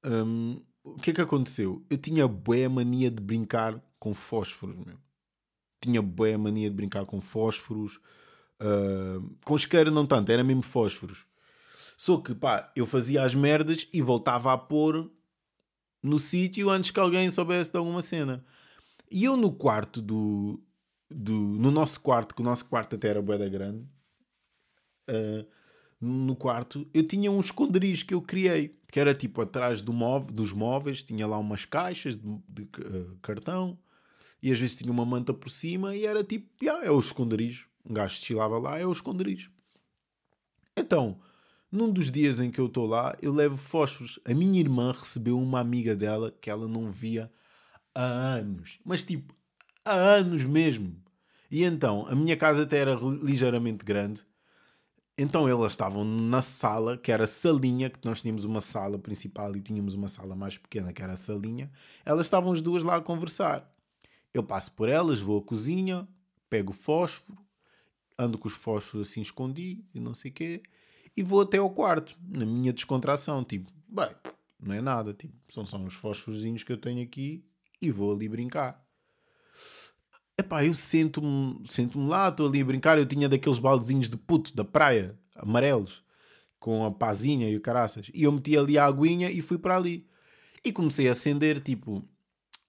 um, 0.05 0.61
o 0.83 0.95
que 0.95 1.11
é 1.11 1.13
que 1.13 1.21
aconteceu? 1.21 1.85
Eu 1.89 1.97
tinha 1.97 2.27
boa 2.27 2.69
mania 2.69 3.11
de 3.11 3.21
brincar 3.21 3.81
com 3.99 4.13
fósforos, 4.13 4.75
meu. 4.75 4.97
Tinha 5.81 6.01
boa 6.01 6.37
mania 6.37 6.69
de 6.69 6.75
brincar 6.75 7.05
com 7.05 7.19
fósforos. 7.19 7.99
Uh, 8.61 9.35
com 9.43 9.55
isqueiro 9.55 9.91
não 9.91 10.05
tanto, 10.05 10.31
era 10.31 10.43
mesmo 10.43 10.61
fósforos. 10.61 11.25
Só 11.97 12.17
que, 12.17 12.33
pá, 12.33 12.71
eu 12.75 12.85
fazia 12.85 13.23
as 13.23 13.35
merdas 13.35 13.87
e 13.91 14.01
voltava 14.01 14.53
a 14.53 14.57
pôr 14.57 15.11
no 16.01 16.19
sítio 16.19 16.69
antes 16.69 16.91
que 16.91 16.99
alguém 16.99 17.29
soubesse 17.31 17.71
de 17.71 17.77
alguma 17.77 18.01
cena. 18.01 18.43
E 19.09 19.23
eu 19.23 19.35
no 19.35 19.51
quarto 19.51 20.01
do... 20.01 20.61
do 21.09 21.33
no 21.33 21.71
nosso 21.71 21.99
quarto, 22.01 22.33
que 22.35 22.41
o 22.41 22.45
nosso 22.45 22.65
quarto 22.65 22.95
até 22.95 23.09
era 23.09 23.21
boeda 23.21 23.47
grande... 23.49 23.85
Uh, 25.09 25.45
no 25.99 26.35
quarto, 26.35 26.87
eu 26.95 27.05
tinha 27.05 27.31
um 27.31 27.39
esconderijo 27.39 28.07
que 28.07 28.13
eu 28.13 28.21
criei. 28.23 28.75
que 28.91 28.99
era 28.99 29.13
tipo 29.13 29.39
atrás 29.39 29.83
do 29.83 29.93
móvel, 29.93 30.33
dos 30.33 30.51
móveis, 30.51 31.03
tinha 31.03 31.27
lá 31.27 31.37
umas 31.37 31.63
caixas 31.63 32.17
de, 32.17 32.23
de 32.49 32.63
uh, 32.63 33.17
cartão 33.21 33.77
e 34.41 34.51
às 34.51 34.59
vezes 34.59 34.75
tinha 34.75 34.91
uma 34.91 35.05
manta 35.05 35.31
por 35.33 35.49
cima 35.49 35.95
e 35.95 36.05
era 36.05 36.23
tipo, 36.23 36.47
yeah, 36.63 36.83
é 36.83 36.89
o 36.89 36.99
esconderijo. 36.99 37.69
Um 37.85 37.93
gajo 37.93 38.15
destilava 38.15 38.57
lá, 38.57 38.79
é 38.79 38.85
o 38.85 38.91
esconderijo. 38.91 39.51
Então, 40.75 41.19
num 41.71 41.91
dos 41.91 42.11
dias 42.11 42.39
em 42.39 42.51
que 42.51 42.59
eu 42.59 42.65
estou 42.65 42.85
lá, 42.85 43.15
eu 43.21 43.33
levo 43.33 43.55
fósforos. 43.55 44.19
A 44.25 44.33
minha 44.33 44.59
irmã 44.59 44.91
recebeu 44.91 45.39
uma 45.39 45.59
amiga 45.59 45.95
dela 45.95 46.35
que 46.41 46.49
ela 46.49 46.67
não 46.67 46.89
via 46.89 47.31
há 47.95 48.03
anos. 48.03 48.79
Mas 48.83 49.03
tipo, 49.03 49.33
há 49.85 49.93
anos 49.93 50.43
mesmo. 50.43 50.95
E 51.49 51.63
então, 51.63 52.05
a 52.07 52.15
minha 52.15 52.35
casa 52.35 52.63
até 52.63 52.77
era 52.77 52.95
ligeiramente 52.95 53.85
grande. 53.85 54.25
Então 55.17 55.47
elas 55.47 55.73
estavam 55.73 56.03
na 56.03 56.41
sala, 56.41 56.97
que 56.97 57.11
era 57.11 57.25
a 57.25 57.27
salinha, 57.27 57.89
que 57.89 57.99
nós 58.03 58.21
tínhamos 58.21 58.43
uma 58.43 58.61
sala 58.61 58.97
principal 58.97 59.55
e 59.55 59.61
tínhamos 59.61 59.93
uma 59.93 60.07
sala 60.07 60.35
mais 60.35 60.57
pequena, 60.57 60.91
que 60.91 61.01
era 61.01 61.13
a 61.13 61.17
salinha. 61.17 61.71
Elas 62.03 62.27
estavam 62.27 62.51
as 62.51 62.61
duas 62.61 62.83
lá 62.83 62.95
a 62.95 63.01
conversar. 63.01 63.69
Eu 64.33 64.43
passo 64.43 64.71
por 64.71 64.89
elas, 64.89 65.19
vou 65.19 65.39
à 65.39 65.43
cozinha, 65.43 66.07
pego 66.49 66.71
o 66.71 66.75
fósforo, 66.75 67.37
ando 68.17 68.37
com 68.37 68.47
os 68.47 68.53
fósforos 68.53 69.09
assim 69.09 69.21
escondi 69.21 69.83
e 69.93 69.99
não 69.99 70.15
sei 70.15 70.31
o 70.31 70.33
quê, 70.33 70.63
e 71.15 71.23
vou 71.23 71.41
até 71.41 71.57
ao 71.57 71.69
quarto, 71.69 72.17
na 72.27 72.45
minha 72.45 72.73
descontração. 72.73 73.43
Tipo, 73.43 73.71
bem, 73.87 74.09
não 74.59 74.75
é 74.75 74.81
nada, 74.81 75.13
tipo, 75.13 75.33
são 75.49 75.65
só 75.65 75.77
uns 75.77 75.93
fósforozinhos 75.93 76.63
que 76.63 76.71
eu 76.71 76.77
tenho 76.77 77.03
aqui 77.03 77.43
e 77.81 77.91
vou 77.91 78.13
ali 78.13 78.29
brincar. 78.29 78.81
Epá, 80.37 80.65
eu 80.65 80.73
sento-me 80.73 81.61
sento 81.67 81.99
lá, 81.99 82.29
estou 82.29 82.47
ali 82.47 82.61
a 82.61 82.65
brincar. 82.65 82.97
Eu 82.97 83.05
tinha 83.05 83.27
daqueles 83.27 83.59
baldezinhos 83.59 84.09
de 84.09 84.17
puto 84.17 84.55
da 84.55 84.63
praia, 84.63 85.17
amarelos, 85.35 86.03
com 86.59 86.85
a 86.85 86.91
pazinha 86.91 87.49
e 87.49 87.55
o 87.55 87.61
caraças. 87.61 88.09
E 88.13 88.23
eu 88.23 88.31
meti 88.31 88.57
ali 88.57 88.77
a 88.77 88.85
aguinha 88.85 89.29
e 89.29 89.41
fui 89.41 89.57
para 89.57 89.77
ali. 89.77 90.07
E 90.63 90.71
comecei 90.71 91.09
a 91.09 91.11
acender, 91.11 91.61
tipo, 91.61 92.03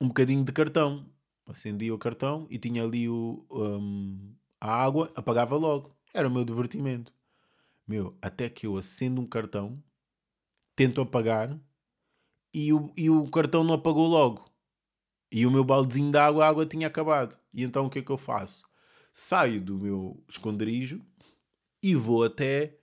um 0.01 0.09
bocadinho 0.09 0.45
de 0.45 0.53
cartão. 0.53 1.07
Acendi 1.47 1.91
o 1.91 1.99
cartão 1.99 2.47
e 2.51 2.59
tinha 2.59 2.83
ali 2.83 3.09
o, 3.09 3.45
um, 3.51 4.35
a 4.61 4.85
água, 4.85 5.13
apagava 5.15 5.57
logo. 5.57 5.95
Era 6.15 6.29
o 6.29 6.31
meu 6.31 6.45
divertimento. 6.45 7.13
Meu, 7.87 8.17
até 8.23 8.49
que 8.49 8.67
eu 8.67 8.77
acendo 8.77 9.21
um 9.21 9.27
cartão, 9.27 9.83
tento 10.77 11.01
apagar 11.01 11.59
e 12.55 12.73
o, 12.73 12.93
e 12.97 13.11
o 13.11 13.29
cartão 13.31 13.65
não 13.65 13.75
apagou 13.75 14.07
logo. 14.07 14.45
E 15.31 15.47
o 15.47 15.51
meu 15.51 15.65
baldezinho 15.65 16.11
de 16.13 16.19
água, 16.19 16.45
a 16.45 16.49
água 16.49 16.67
tinha 16.67 16.87
acabado. 16.87 17.39
E 17.55 17.63
então 17.63 17.87
o 17.87 17.91
que 17.91 18.01
é 18.01 18.03
que 18.03 18.11
eu 18.11 18.19
faço? 18.19 18.63
Saio 19.13 19.61
do 19.61 19.79
meu 19.79 20.23
esconderijo 20.29 21.05
e 21.83 21.95
vou 21.95 22.25
até 22.25 22.79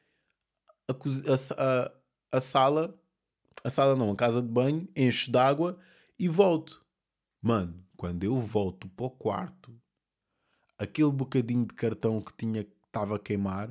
a, 0.88 0.94
a, 0.94 2.38
a, 2.38 2.42
sala, 2.42 3.00
a 3.64 3.70
sala 3.70 3.96
não, 3.96 4.12
a 4.12 4.16
casa 4.16 4.42
de 4.42 4.48
banho, 4.48 4.88
encho 4.96 5.32
de 5.32 5.38
água 5.38 5.80
e 6.18 6.28
volto. 6.28 6.84
Mano, 7.42 7.86
quando 7.96 8.24
eu 8.24 8.38
volto 8.38 8.90
para 8.90 9.06
o 9.06 9.12
quarto, 9.12 9.80
aquele 10.78 11.12
bocadinho 11.12 11.66
de 11.66 11.74
cartão 11.74 12.20
que 12.22 12.34
tinha 12.36 12.68
estava 12.86 13.16
a 13.16 13.20
queimar, 13.20 13.70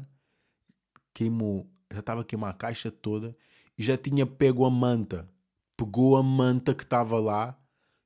queimou, 1.19 1.69
já 1.91 1.99
estava 1.99 2.21
a 2.21 2.25
queimar 2.25 2.51
a 2.51 2.55
caixa 2.55 2.93
toda 2.93 3.37
e 3.77 3.83
já 3.83 3.99
tinha 3.99 4.25
pego 4.25 4.65
a 4.65 4.71
manta. 4.71 5.29
Pegou 5.77 6.17
a 6.17 6.23
manta 6.23 6.73
que 6.73 6.85
estava 6.85 7.19
lá 7.19 7.59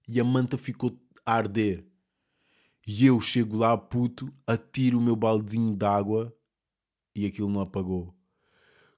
e 0.08 0.18
a 0.18 0.24
manta 0.24 0.56
ficou 0.56 0.98
a 1.26 1.34
arder. 1.34 1.84
E 2.86 3.04
eu 3.04 3.20
chego 3.20 3.58
lá, 3.58 3.76
puto, 3.76 4.32
atiro 4.46 4.98
o 4.98 5.00
meu 5.00 5.14
baldezinho 5.14 5.76
de 5.76 5.84
água 5.84 6.34
e 7.14 7.26
aquilo 7.26 7.50
não 7.50 7.60
apagou. 7.60 8.14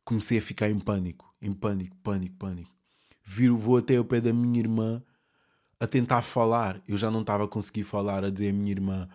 Comecei 0.05 0.39
a 0.39 0.43
ficar 0.43 0.71
em 0.71 0.79
pânico, 0.79 1.35
em 1.43 1.53
pânico, 1.53 1.97
pânico, 1.97 2.37
pânico. 2.37 2.73
Viro, 3.25 3.59
vou 3.59 3.79
até 3.79 3.99
o 3.99 4.05
pé 4.05 4.21
da 4.21 4.33
minha 4.33 4.61
irmã 4.61 5.03
a 5.81 5.89
tentar 5.89 6.23
falar. 6.23 6.81
Eu 6.87 6.97
já 6.97 7.11
não 7.11 7.23
estava 7.23 7.45
a 7.45 7.49
conseguir 7.49 7.83
falar, 7.83 8.23
a 8.23 8.31
dizer 8.31 8.51
à 8.51 8.53
minha 8.53 8.71
irmã 8.71 9.09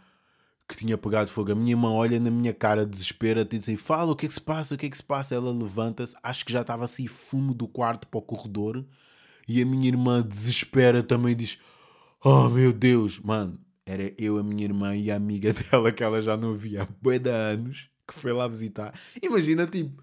que 0.69 0.75
tinha 0.75 0.95
pegado 0.97 1.31
fogo. 1.31 1.51
A 1.51 1.55
minha 1.55 1.71
irmã 1.71 1.91
olha 1.91 2.19
na 2.19 2.29
minha 2.29 2.53
cara, 2.53 2.85
desespera, 2.85 3.41
e 3.41 3.57
diz: 3.57 3.81
Fala, 3.81 4.11
o 4.11 4.15
que 4.15 4.27
é 4.27 4.29
que 4.29 4.35
se 4.35 4.41
passa? 4.41 4.75
O 4.75 4.77
que 4.77 4.85
é 4.85 4.89
que 4.89 4.95
se 4.95 5.03
passa? 5.03 5.33
Ela 5.33 5.51
levanta-se, 5.51 6.15
acho 6.21 6.45
que 6.45 6.53
já 6.53 6.61
estava 6.61 6.85
assim 6.85 7.07
fumo 7.07 7.55
do 7.55 7.67
quarto 7.67 8.07
para 8.07 8.19
o 8.19 8.21
corredor. 8.21 8.85
E 9.47 9.61
a 9.63 9.65
minha 9.65 9.87
irmã 9.87 10.21
desespera 10.21 11.01
também, 11.01 11.35
diz: 11.35 11.57
Oh 12.23 12.49
meu 12.49 12.71
Deus, 12.71 13.19
mano, 13.19 13.59
era 13.83 14.13
eu, 14.15 14.37
a 14.37 14.43
minha 14.43 14.63
irmã 14.63 14.95
e 14.95 15.09
a 15.09 15.15
amiga 15.15 15.51
dela 15.71 15.91
que 15.91 16.03
ela 16.03 16.21
já 16.21 16.37
não 16.37 16.53
via 16.53 16.83
há 16.83 16.87
bué 17.01 17.17
de 17.17 17.31
anos, 17.31 17.89
que 18.07 18.13
foi 18.13 18.31
lá 18.31 18.47
visitar. 18.47 18.93
Imagina, 19.21 19.65
tipo, 19.65 20.01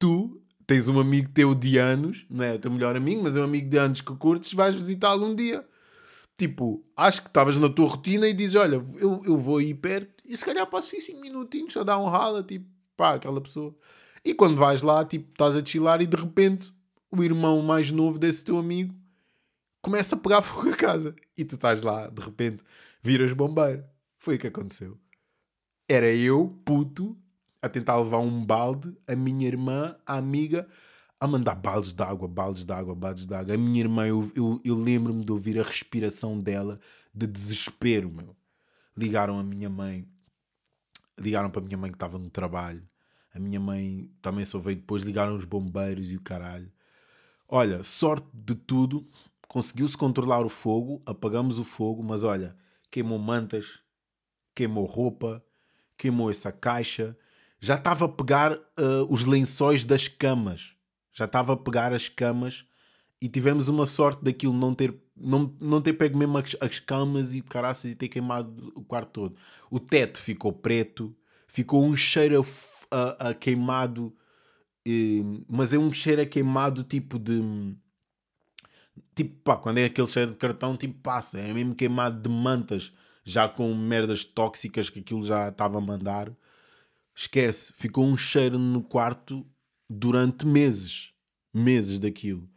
tu 0.00 0.42
tens 0.66 0.88
um 0.88 0.98
amigo 0.98 1.30
teu 1.30 1.54
de 1.54 1.78
anos, 1.78 2.26
não 2.28 2.44
é 2.44 2.54
o 2.54 2.58
teu 2.58 2.70
melhor 2.72 2.96
amigo, 2.96 3.22
mas 3.22 3.36
é 3.36 3.40
um 3.40 3.44
amigo 3.44 3.70
de 3.70 3.78
anos 3.78 4.00
que 4.00 4.16
curtes, 4.16 4.52
vais 4.52 4.74
visitá-lo 4.74 5.26
um 5.26 5.34
dia. 5.34 5.64
Tipo, 6.38 6.84
acho 6.96 7.22
que 7.22 7.28
estavas 7.28 7.58
na 7.58 7.68
tua 7.68 7.88
rotina 7.88 8.26
e 8.26 8.32
dizes: 8.32 8.56
Olha, 8.56 8.82
eu, 8.96 9.22
eu 9.24 9.38
vou 9.38 9.58
aí 9.58 9.74
perto 9.74 10.22
e 10.24 10.36
se 10.36 10.44
calhar 10.44 10.66
passo 10.66 10.98
5 10.98 11.20
minutinhos 11.20 11.76
a 11.76 11.82
dar 11.82 11.98
um 11.98 12.06
rala, 12.06 12.42
tipo, 12.42 12.66
pá, 12.96 13.14
aquela 13.14 13.40
pessoa. 13.40 13.74
E 14.24 14.34
quando 14.34 14.56
vais 14.56 14.82
lá, 14.82 15.04
tipo, 15.04 15.30
estás 15.30 15.56
a 15.56 15.64
chilar 15.64 16.00
e 16.00 16.06
de 16.06 16.16
repente 16.16 16.72
o 17.10 17.22
irmão 17.22 17.60
mais 17.60 17.90
novo 17.90 18.18
desse 18.18 18.44
teu 18.44 18.56
amigo 18.56 18.94
começa 19.82 20.14
a 20.14 20.18
pegar 20.18 20.40
fogo 20.42 20.70
a 20.70 20.76
casa. 20.76 21.14
E 21.36 21.44
tu 21.44 21.56
estás 21.56 21.82
lá, 21.82 22.08
de 22.08 22.22
repente, 22.22 22.62
viras 23.02 23.32
bombeiro. 23.32 23.84
Foi 24.18 24.36
o 24.36 24.38
que 24.38 24.46
aconteceu. 24.46 24.96
Era 25.88 26.12
eu, 26.14 26.56
puto, 26.64 27.16
a 27.60 27.68
tentar 27.68 27.98
levar 27.98 28.18
um 28.18 28.44
balde, 28.44 28.96
a 29.06 29.14
minha 29.14 29.46
irmã, 29.46 29.96
a 30.06 30.16
amiga, 30.16 30.66
a 31.22 31.26
mandar 31.28 31.54
baldes 31.54 31.92
de 31.92 32.02
água, 32.02 32.26
baldes 32.26 32.64
de 32.64 32.72
água, 32.72 32.96
baldes 32.96 33.26
de 33.26 33.32
água. 33.32 33.54
A 33.54 33.56
minha 33.56 33.78
irmã, 33.78 34.04
eu, 34.08 34.32
eu, 34.34 34.60
eu 34.64 34.74
lembro-me 34.74 35.24
de 35.24 35.30
ouvir 35.30 35.56
a 35.56 35.62
respiração 35.62 36.40
dela 36.40 36.80
de 37.14 37.28
desespero, 37.28 38.10
meu. 38.10 38.34
Ligaram 38.96 39.38
a 39.38 39.42
minha 39.44 39.70
mãe, 39.70 40.04
ligaram 41.16 41.48
para 41.48 41.62
a 41.62 41.64
minha 41.64 41.78
mãe 41.78 41.92
que 41.92 41.94
estava 41.94 42.18
no 42.18 42.28
trabalho. 42.28 42.82
A 43.32 43.38
minha 43.38 43.60
mãe 43.60 44.10
também 44.20 44.44
só 44.44 44.58
veio 44.58 44.78
depois, 44.78 45.04
ligaram 45.04 45.36
os 45.36 45.44
bombeiros 45.44 46.10
e 46.10 46.16
o 46.16 46.20
caralho. 46.20 46.72
Olha, 47.46 47.84
sorte 47.84 48.26
de 48.34 48.56
tudo, 48.56 49.08
conseguiu-se 49.46 49.96
controlar 49.96 50.44
o 50.44 50.48
fogo, 50.48 51.00
apagamos 51.06 51.60
o 51.60 51.64
fogo, 51.64 52.02
mas 52.02 52.24
olha, 52.24 52.56
queimou 52.90 53.20
mantas, 53.20 53.78
queimou 54.56 54.86
roupa, 54.86 55.40
queimou 55.96 56.28
essa 56.32 56.50
caixa, 56.50 57.16
já 57.60 57.76
estava 57.76 58.06
a 58.06 58.08
pegar 58.08 58.54
uh, 58.56 59.06
os 59.08 59.24
lençóis 59.24 59.84
das 59.84 60.08
camas, 60.08 60.74
já 61.12 61.26
estava 61.26 61.52
a 61.52 61.56
pegar 61.56 61.92
as 61.92 62.08
camas 62.08 62.64
e 63.20 63.28
tivemos 63.28 63.68
uma 63.68 63.86
sorte 63.86 64.24
daquilo 64.24 64.52
não 64.52 64.74
ter, 64.74 64.94
não, 65.16 65.54
não 65.60 65.80
ter 65.80 65.92
pego 65.92 66.18
mesmo 66.18 66.38
as, 66.38 66.56
as 66.60 66.80
camas 66.80 67.34
e 67.34 67.40
caraças 67.40 67.90
e 67.90 67.94
ter 67.94 68.08
queimado 68.08 68.72
o 68.74 68.82
quarto 68.82 69.10
todo. 69.10 69.36
O 69.70 69.78
teto 69.78 70.18
ficou 70.18 70.52
preto, 70.52 71.14
ficou 71.46 71.84
um 71.84 71.94
cheiro 71.94 72.44
a, 72.90 72.96
a, 72.96 73.28
a 73.28 73.34
queimado, 73.34 74.14
uh, 74.86 75.44
mas 75.48 75.72
é 75.72 75.78
um 75.78 75.92
cheiro 75.92 76.22
a 76.22 76.26
queimado 76.26 76.82
tipo 76.82 77.18
de 77.18 77.40
tipo, 79.14 79.34
pá, 79.42 79.56
quando 79.56 79.78
é 79.78 79.84
aquele 79.84 80.06
cheiro 80.08 80.32
de 80.32 80.36
cartão, 80.36 80.76
tipo, 80.76 80.98
passa, 81.00 81.38
é 81.38 81.52
mesmo 81.52 81.74
queimado 81.74 82.20
de 82.20 82.28
mantas, 82.28 82.92
já 83.24 83.48
com 83.48 83.72
merdas 83.74 84.24
tóxicas 84.24 84.90
que 84.90 85.00
aquilo 85.00 85.24
já 85.24 85.48
estava 85.48 85.78
a 85.78 85.80
mandar. 85.80 86.32
Esquece, 87.14 87.72
ficou 87.76 88.06
um 88.06 88.16
cheiro 88.16 88.58
no 88.58 88.82
quarto 88.82 89.46
durante 89.92 90.46
meses, 90.46 91.12
meses 91.52 91.98
daquilo. 91.98 92.48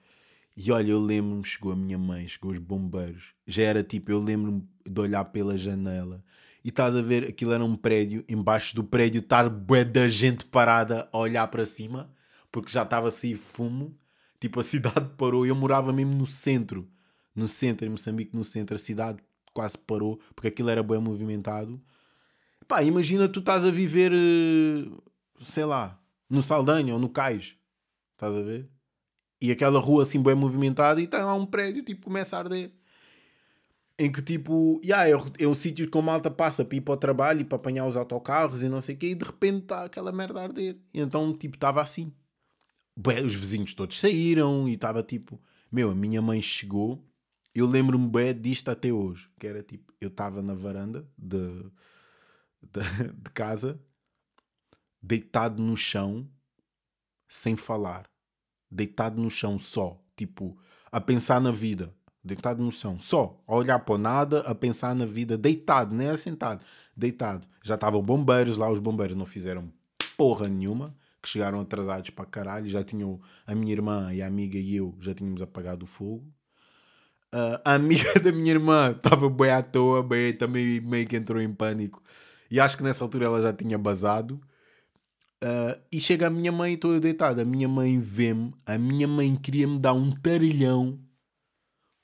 E 0.56 0.72
olha, 0.72 0.92
eu 0.92 1.00
lembro-me, 1.00 1.44
chegou 1.44 1.72
a 1.72 1.76
minha 1.76 1.98
mãe, 1.98 2.28
chegou 2.28 2.52
os 2.52 2.60
bombeiros. 2.60 3.34
Já 3.46 3.64
era 3.64 3.84
tipo, 3.84 4.12
eu 4.12 4.20
lembro-me 4.20 4.64
de 4.86 5.02
olhar 5.02 5.26
pela 5.26 5.58
janela 5.58 6.24
e 6.64 6.70
estás 6.70 6.96
a 6.96 7.02
ver, 7.02 7.26
aquilo 7.26 7.52
era 7.52 7.64
um 7.64 7.76
prédio, 7.76 8.24
embaixo 8.28 8.76
do 8.76 8.84
prédio 8.84 9.20
estar 9.20 9.50
bué 9.50 9.84
da 9.84 10.10
gente 10.10 10.46
parada 10.46 11.10
a 11.12 11.18
olhar 11.18 11.48
para 11.48 11.66
cima, 11.66 12.10
porque 12.52 12.72
já 12.72 12.84
estava 12.84 13.10
assim 13.10 13.36
fumo 13.36 13.96
Tipo, 14.40 14.60
a 14.60 14.64
cidade 14.64 15.10
parou. 15.18 15.46
Eu 15.46 15.56
morava 15.56 15.92
mesmo 15.92 16.14
no 16.14 16.26
centro. 16.26 16.88
No 17.36 17.48
centro, 17.48 17.86
em 17.86 17.90
Moçambique, 17.90 18.36
no 18.36 18.44
centro. 18.44 18.76
A 18.76 18.80
cidade 18.80 19.20
quase 19.54 19.78
parou, 19.78 20.20
porque 20.36 20.50
aquilo 20.50 20.70
era 20.70 20.84
bem 20.84 21.00
movimentado. 21.00 21.82
Pá, 22.68 22.84
imagina 22.84 23.28
tu 23.28 23.40
estás 23.40 23.66
a 23.66 23.72
viver, 23.72 24.12
eh, 24.12 24.90
sei 25.44 25.66
lá, 25.66 26.00
no 26.30 26.42
Saldanha 26.44 26.94
ou 26.94 27.00
no 27.00 27.10
Cais. 27.10 27.56
Estás 28.14 28.36
a 28.36 28.42
ver? 28.42 28.70
E 29.42 29.52
aquela 29.52 29.80
rua 29.80 30.04
assim 30.04 30.22
bem 30.22 30.36
movimentada 30.36 31.02
e 31.02 31.08
tem 31.08 31.22
lá 31.22 31.34
um 31.34 31.46
prédio, 31.46 31.84
tipo, 31.84 32.06
começa 32.06 32.36
a 32.36 32.40
arder. 32.40 32.72
Em 33.98 34.12
que 34.12 34.22
tipo, 34.22 34.82
yeah, 34.84 35.08
é, 35.10 35.44
é 35.44 35.48
um 35.48 35.56
sítio 35.56 35.90
que 35.90 35.98
a 35.98 36.02
malta 36.02 36.30
passa 36.30 36.66
para 36.66 36.78
ir 36.78 36.82
para 36.82 36.94
o 36.94 36.98
trabalho 36.98 37.42
e 37.42 37.46
para 37.46 37.56
apanhar 37.56 37.86
os 37.86 37.96
autocarros 37.96 38.62
e 38.62 38.70
não 38.70 38.82
sei 38.82 38.96
o 38.96 38.98
quê, 38.98 39.08
e 39.08 39.16
de 39.16 39.24
repente 39.26 39.64
está 39.64 39.86
aquela 39.86 40.12
merda 40.12 40.42
a 40.42 40.44
arder. 40.44 40.78
E 40.94 41.00
então, 41.00 41.34
tipo, 41.34 41.56
estava 41.56 41.82
assim 41.82 42.12
os 43.24 43.36
vizinhos 43.36 43.74
todos 43.74 44.00
saíram 44.00 44.68
e 44.68 44.74
estava 44.74 45.04
tipo, 45.04 45.40
meu, 45.72 45.92
a 45.92 45.96
minha 45.96 46.22
mãe 46.22 46.42
chegou. 46.42 47.06
Eu 47.54 47.68
lembro-me 47.68 48.08
bem 48.08 48.34
disto 48.34 48.70
até 48.70 48.92
hoje, 48.92 49.30
que 49.40 49.48
era 49.48 49.64
tipo, 49.64 49.94
eu 50.00 50.10
estava 50.10 50.42
na 50.42 50.54
varanda 50.54 51.08
de, 51.18 51.64
de, 52.62 52.82
de 53.16 53.32
casa, 53.32 53.80
deitado 55.06 55.62
no 55.62 55.78
chão, 55.78 56.28
sem 57.28 57.56
falar, 57.56 58.10
deitado 58.72 59.22
no 59.22 59.30
chão 59.30 59.60
só, 59.60 60.02
tipo, 60.18 60.58
a 60.92 61.00
pensar 61.00 61.40
na 61.40 61.52
vida. 61.52 61.94
Deitado 62.24 62.64
no 62.64 62.72
chão, 62.72 63.00
só 63.00 63.40
a 63.46 63.56
olhar 63.56 63.78
para 63.78 64.00
nada, 64.00 64.40
a 64.48 64.56
pensar 64.56 64.96
na 64.96 65.06
vida, 65.06 65.38
deitado, 65.38 65.94
nem 65.94 66.08
assentado, 66.08 66.66
deitado. 66.98 67.48
Já 67.62 67.76
estavam 67.76 68.02
bombeiros 68.02 68.58
lá, 68.58 68.68
os 68.68 68.80
bombeiros 68.80 69.16
não 69.16 69.28
fizeram 69.28 69.72
porra 70.18 70.48
nenhuma, 70.48 70.96
que 71.22 71.30
chegaram 71.30 71.62
atrasados 71.62 72.10
para 72.10 72.26
caralho. 72.26 72.68
Já 72.68 72.84
tinham 72.84 73.22
a 73.46 73.54
minha 73.54 73.72
irmã 73.72 74.12
e 74.12 74.24
a 74.24 74.28
amiga 74.28 74.58
e 74.58 74.76
eu 74.76 74.96
já 75.00 75.14
tínhamos 75.14 75.40
apagado 75.40 75.84
o 75.84 75.88
fogo. 75.88 76.26
Uh, 77.32 77.62
a 77.64 77.76
amiga 77.76 78.12
da 78.20 78.32
minha 78.32 78.54
irmã 78.54 78.90
estava 78.90 79.30
bem 79.30 79.52
à 79.52 79.62
toa, 79.62 80.02
bem, 80.02 80.34
também 80.34 80.82
meio 80.82 81.06
que 81.06 81.16
entrou 81.16 81.40
em 81.40 81.54
pânico. 81.54 82.02
E 82.50 82.60
acho 82.60 82.76
que 82.76 82.82
nessa 82.82 83.04
altura 83.04 83.26
ela 83.26 83.40
já 83.40 83.54
tinha 83.54 83.78
basado. 83.78 84.42
Uh, 85.44 85.80
e 85.92 86.00
chega 86.00 86.28
a 86.28 86.30
minha 86.30 86.52
mãe 86.52 86.72
e 86.72 86.76
estou 86.76 86.94
eu 86.94 87.00
deitado. 87.00 87.42
A 87.42 87.46
minha 87.46 87.68
mãe 87.68 88.00
vê-me. 88.00 88.54
A 88.66 88.78
minha 88.78 89.08
mãe 89.08 89.36
queria-me 89.36 89.80
dar 89.80 89.94
um 89.94 90.12
tarilhão. 90.12 91.00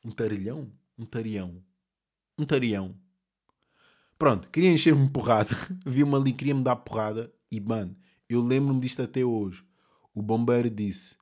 Um 0.04 0.12
tarilhão? 0.12 0.72
Um 0.98 1.06
tarião. 1.06 1.64
Um 2.38 2.44
tarião. 2.44 2.96
Pronto, 4.18 4.50
queria 4.50 4.72
encher-me 4.72 5.10
porrada. 5.10 5.50
Vi-me 5.86 6.16
ali, 6.16 6.34
queria-me 6.34 6.64
dar 6.64 6.76
porrada. 6.76 7.34
E, 7.52 7.60
mano, 7.60 7.96
eu 8.30 8.42
lembro-me 8.42 8.80
disto 8.80 9.02
até 9.02 9.26
hoje. 9.26 9.64
O 10.14 10.22
bombeiro 10.22 10.70
disse: 10.70 11.16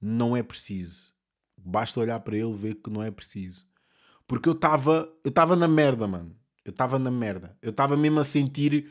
Não 0.00 0.36
é 0.36 0.42
preciso. 0.42 1.12
Basta 1.56 2.00
olhar 2.00 2.20
para 2.20 2.36
ele 2.36 2.52
ver 2.52 2.74
que 2.74 2.90
não 2.90 3.02
é 3.02 3.10
preciso. 3.10 3.66
Porque 4.26 4.48
eu 4.48 4.52
estava 4.52 5.10
eu 5.24 5.28
estava 5.28 5.56
na 5.56 5.68
merda, 5.68 6.06
mano. 6.06 6.36
Eu 6.64 6.70
estava 6.70 6.98
na 6.98 7.10
merda. 7.10 7.56
Eu 7.62 7.70
estava 7.70 7.96
mesmo 7.96 8.20
a 8.20 8.24
sentir 8.24 8.90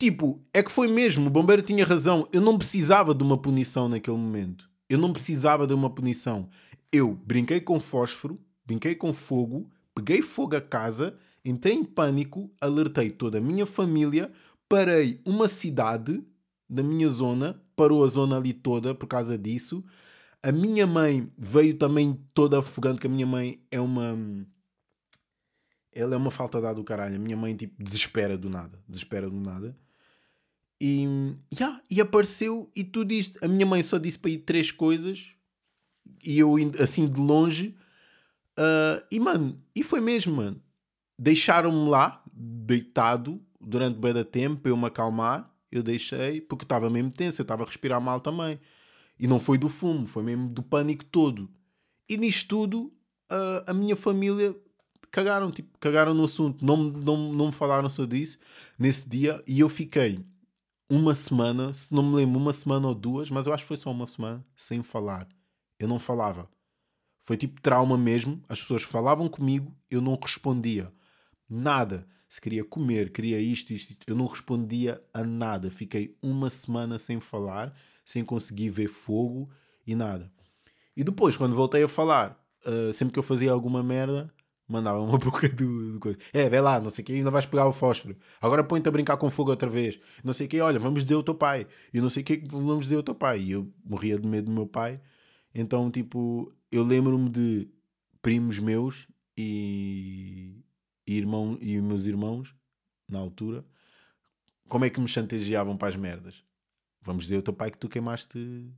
Tipo, 0.00 0.42
é 0.54 0.62
que 0.62 0.70
foi 0.70 0.88
mesmo, 0.88 1.26
o 1.26 1.30
bombeiro 1.30 1.60
tinha 1.60 1.84
razão. 1.84 2.26
Eu 2.32 2.40
não 2.40 2.56
precisava 2.56 3.14
de 3.14 3.22
uma 3.22 3.36
punição 3.36 3.86
naquele 3.86 4.16
momento. 4.16 4.66
Eu 4.88 4.96
não 4.96 5.12
precisava 5.12 5.66
de 5.66 5.74
uma 5.74 5.90
punição. 5.90 6.48
Eu 6.90 7.12
brinquei 7.12 7.60
com 7.60 7.78
fósforo, 7.78 8.40
brinquei 8.64 8.94
com 8.94 9.12
fogo, 9.12 9.70
peguei 9.94 10.22
fogo 10.22 10.56
a 10.56 10.60
casa, 10.60 11.14
entrei 11.44 11.74
em 11.74 11.84
pânico, 11.84 12.50
alertei 12.58 13.10
toda 13.10 13.36
a 13.36 13.40
minha 13.42 13.66
família, 13.66 14.32
parei 14.66 15.20
uma 15.26 15.46
cidade 15.46 16.24
da 16.66 16.82
minha 16.82 17.10
zona, 17.10 17.60
parou 17.76 18.02
a 18.02 18.08
zona 18.08 18.38
ali 18.38 18.54
toda 18.54 18.94
por 18.94 19.06
causa 19.06 19.36
disso. 19.36 19.84
A 20.42 20.50
minha 20.50 20.86
mãe 20.86 21.30
veio 21.36 21.76
também 21.76 22.18
toda 22.32 22.60
afogando, 22.60 22.98
que 22.98 23.06
a 23.06 23.10
minha 23.10 23.26
mãe 23.26 23.62
é 23.70 23.78
uma. 23.78 24.16
Ela 25.92 26.14
é 26.14 26.16
uma 26.16 26.30
falta 26.30 26.66
ar 26.66 26.74
do 26.74 26.84
caralho. 26.84 27.16
A 27.16 27.18
minha 27.18 27.36
mãe, 27.36 27.54
tipo, 27.54 27.74
desespera 27.82 28.38
do 28.38 28.48
nada. 28.48 28.82
Desespera 28.88 29.28
do 29.28 29.38
nada. 29.38 29.76
E, 30.80 31.04
yeah, 31.52 31.80
e 31.90 32.00
apareceu 32.00 32.70
e 32.74 32.82
tu 32.82 33.04
disse, 33.04 33.34
a 33.42 33.48
minha 33.48 33.66
mãe 33.66 33.82
só 33.82 33.98
disse 33.98 34.18
para 34.18 34.30
ir 34.30 34.38
três 34.38 34.72
coisas 34.72 35.34
e 36.24 36.38
eu 36.38 36.54
assim 36.78 37.06
de 37.06 37.20
longe 37.20 37.76
uh, 38.58 39.04
e 39.10 39.20
mano, 39.20 39.60
e 39.74 39.82
foi 39.82 40.00
mesmo, 40.00 40.36
mano. 40.36 40.62
Deixaram-me 41.18 41.88
lá, 41.88 42.22
deitado, 42.32 43.40
durante 43.60 43.98
bem 43.98 44.12
da 44.12 44.24
tempo, 44.24 44.62
para 44.62 44.70
eu 44.70 44.76
me 44.76 44.86
acalmar. 44.86 45.50
Eu 45.70 45.82
deixei, 45.82 46.40
porque 46.40 46.64
estava 46.64 46.90
mesmo 46.90 47.10
tenso, 47.10 47.40
eu 47.40 47.44
estava 47.44 47.62
a 47.62 47.66
respirar 47.66 48.00
mal 48.00 48.20
também. 48.20 48.58
E 49.18 49.26
não 49.26 49.38
foi 49.38 49.58
do 49.58 49.68
fumo, 49.68 50.06
foi 50.06 50.22
mesmo 50.22 50.48
do 50.48 50.62
pânico 50.62 51.04
todo. 51.04 51.48
E 52.08 52.16
nisto 52.16 52.48
tudo, 52.48 52.92
uh, 53.30 53.64
a 53.66 53.74
minha 53.74 53.94
família 53.94 54.56
cagaram, 55.10 55.50
tipo, 55.52 55.78
cagaram 55.78 56.14
no 56.14 56.24
assunto. 56.24 56.64
Não, 56.64 56.76
não, 56.76 57.32
não 57.32 57.46
me 57.46 57.52
falaram 57.52 57.88
sobre 57.88 58.18
isso 58.18 58.38
nesse 58.78 59.08
dia. 59.08 59.42
E 59.46 59.60
eu 59.60 59.68
fiquei 59.68 60.24
uma 60.90 61.14
semana, 61.14 61.72
se 61.72 61.94
não 61.94 62.02
me 62.02 62.16
lembro, 62.16 62.40
uma 62.40 62.52
semana 62.52 62.88
ou 62.88 62.94
duas, 62.94 63.30
mas 63.30 63.46
eu 63.46 63.54
acho 63.54 63.62
que 63.62 63.68
foi 63.68 63.76
só 63.76 63.92
uma 63.92 64.08
semana, 64.08 64.44
sem 64.56 64.82
falar. 64.82 65.28
Eu 65.78 65.86
não 65.86 66.00
falava. 66.00 66.50
Foi 67.20 67.36
tipo 67.36 67.60
trauma 67.60 67.96
mesmo. 67.96 68.42
As 68.48 68.60
pessoas 68.60 68.82
falavam 68.82 69.28
comigo, 69.28 69.72
eu 69.88 70.00
não 70.00 70.18
respondia. 70.20 70.92
Nada. 71.48 72.06
Se 72.28 72.40
queria 72.40 72.64
comer, 72.64 73.12
queria 73.12 73.40
isto, 73.40 73.72
isto, 73.72 73.96
eu 74.06 74.14
não 74.14 74.26
respondia 74.26 75.02
a 75.12 75.22
nada. 75.22 75.70
Fiquei 75.70 76.16
uma 76.22 76.50
semana 76.50 76.98
sem 76.98 77.18
falar, 77.20 77.74
sem 78.04 78.24
conseguir 78.24 78.70
ver 78.70 78.88
fogo 78.88 79.48
e 79.86 79.94
nada. 79.94 80.32
E 80.96 81.02
depois, 81.02 81.36
quando 81.36 81.56
voltei 81.56 81.82
a 81.82 81.88
falar, 81.88 82.40
uh, 82.66 82.92
sempre 82.92 83.12
que 83.12 83.18
eu 83.18 83.22
fazia 83.22 83.50
alguma 83.50 83.82
merda, 83.82 84.32
mandava 84.70 85.00
uma 85.00 85.18
boca 85.18 85.48
do, 85.48 85.94
do 85.94 86.00
coisa. 86.00 86.18
É, 86.32 86.48
vê 86.48 86.60
lá, 86.60 86.80
não 86.80 86.90
sei 86.90 87.02
o 87.02 87.06
que, 87.06 87.12
ainda 87.14 87.30
vais 87.30 87.46
pegar 87.46 87.66
o 87.66 87.72
fósforo. 87.72 88.16
Agora 88.40 88.62
põe-te 88.62 88.88
a 88.88 88.92
brincar 88.92 89.16
com 89.16 89.28
fogo 89.28 89.50
outra 89.50 89.68
vez. 89.68 89.98
Não 90.22 90.32
sei 90.32 90.46
o 90.46 90.48
que, 90.48 90.60
olha, 90.60 90.78
vamos 90.78 91.02
dizer 91.02 91.16
o 91.16 91.22
teu 91.22 91.34
pai. 91.34 91.66
E 91.92 92.00
não 92.00 92.08
sei 92.08 92.22
o 92.22 92.26
que, 92.26 92.42
vamos 92.48 92.84
dizer 92.84 92.96
o 92.96 93.02
teu 93.02 93.14
pai. 93.14 93.40
E 93.40 93.52
eu 93.52 93.72
morria 93.84 94.18
de 94.18 94.26
medo 94.26 94.46
do 94.46 94.52
meu 94.52 94.66
pai. 94.66 95.00
Então, 95.54 95.90
tipo, 95.90 96.54
eu 96.70 96.84
lembro-me 96.84 97.28
de 97.28 97.68
primos 98.22 98.58
meus 98.58 99.08
e, 99.36 100.62
e, 101.06 101.16
irmão, 101.16 101.58
e 101.60 101.80
meus 101.80 102.06
irmãos, 102.06 102.54
na 103.08 103.18
altura, 103.18 103.64
como 104.68 104.84
é 104.84 104.90
que 104.90 105.00
me 105.00 105.08
chantageavam 105.08 105.76
para 105.76 105.88
as 105.88 105.96
merdas. 105.96 106.44
Vamos 107.02 107.24
dizer 107.24 107.38
o 107.38 107.42
teu 107.42 107.52
pai 107.52 107.70
que 107.70 107.78
tu 107.78 107.88
queimaste 107.88 108.72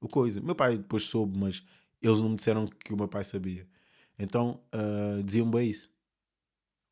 o 0.00 0.08
coisa. 0.08 0.40
Meu 0.40 0.54
pai 0.54 0.76
depois 0.76 1.04
soube, 1.04 1.38
mas 1.38 1.64
eles 2.02 2.20
não 2.20 2.30
me 2.30 2.36
disseram 2.36 2.66
que 2.66 2.92
o 2.92 2.96
meu 2.96 3.08
pai 3.08 3.24
sabia. 3.24 3.66
Então 4.18 4.60
uh, 4.72 5.22
diziam 5.22 5.50
bem 5.50 5.70
isso. 5.70 5.90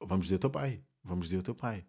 Vamos 0.01 0.27
dizer 0.27 0.37
o 0.37 0.41
teu 0.41 0.51
pai. 0.51 0.81
Vamos 1.05 1.27
dizer 1.27 1.39
o 1.39 1.43
teu 1.43 1.55
pai. 1.55 1.85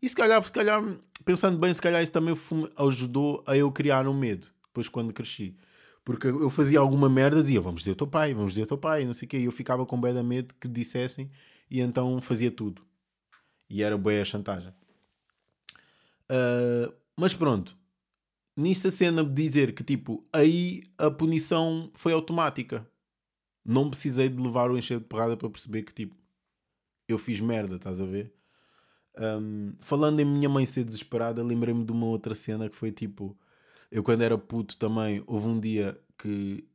E 0.00 0.08
se 0.08 0.14
calhar, 0.14 0.42
se 0.42 0.52
calhar, 0.52 0.82
pensando 1.24 1.58
bem, 1.58 1.72
se 1.74 1.82
calhar 1.82 2.02
isso 2.02 2.12
também 2.12 2.34
ajudou 2.76 3.42
a 3.46 3.56
eu 3.56 3.70
criar 3.72 4.06
um 4.06 4.14
medo. 4.14 4.48
Depois 4.66 4.88
quando 4.88 5.12
cresci. 5.12 5.56
Porque 6.04 6.28
eu 6.28 6.48
fazia 6.48 6.78
alguma 6.78 7.08
merda, 7.08 7.42
dizia 7.42 7.60
vamos 7.60 7.82
dizer 7.82 7.92
o 7.92 7.96
teu 7.96 8.06
pai, 8.06 8.32
vamos 8.32 8.52
dizer 8.52 8.62
o 8.62 8.66
teu 8.66 8.78
pai, 8.78 9.04
não 9.04 9.12
sei 9.12 9.26
o 9.26 9.28
quê. 9.28 9.38
E 9.38 9.44
eu 9.44 9.52
ficava 9.52 9.84
com 9.84 10.00
bem 10.00 10.14
da 10.14 10.22
medo 10.22 10.54
que 10.58 10.68
dissessem 10.68 11.30
e 11.70 11.80
então 11.80 12.20
fazia 12.20 12.50
tudo. 12.50 12.82
E 13.68 13.82
era 13.82 13.98
boa 13.98 14.20
a 14.20 14.24
chantagem. 14.24 14.72
Uh, 16.30 16.92
mas 17.16 17.34
pronto. 17.34 17.76
Nesta 18.56 18.90
cena 18.90 19.22
de 19.22 19.32
dizer 19.32 19.72
que 19.72 19.84
tipo, 19.84 20.26
aí 20.32 20.82
a 20.96 21.10
punição 21.10 21.90
foi 21.94 22.12
automática 22.12 22.86
não 23.68 23.90
precisei 23.90 24.30
de 24.30 24.42
levar 24.42 24.70
o 24.70 24.78
encher 24.78 24.98
de 24.98 25.04
porrada 25.04 25.36
para 25.36 25.50
perceber 25.50 25.82
que 25.82 25.92
tipo 25.92 26.16
eu 27.06 27.18
fiz 27.18 27.38
merda, 27.38 27.76
estás 27.76 28.00
a 28.00 28.06
ver? 28.06 28.32
Um, 29.18 29.74
falando 29.80 30.20
em 30.20 30.24
minha 30.24 30.48
mãe 30.48 30.64
ser 30.64 30.84
desesperada, 30.84 31.42
lembrei-me 31.42 31.84
de 31.84 31.92
uma 31.92 32.06
outra 32.06 32.34
cena 32.34 32.70
que 32.70 32.76
foi 32.76 32.90
tipo 32.90 33.38
eu 33.90 34.02
quando 34.02 34.22
era 34.22 34.38
puto 34.38 34.76
também 34.78 35.22
houve 35.26 35.48
um 35.48 35.60
dia 35.60 36.00
que 36.16 36.66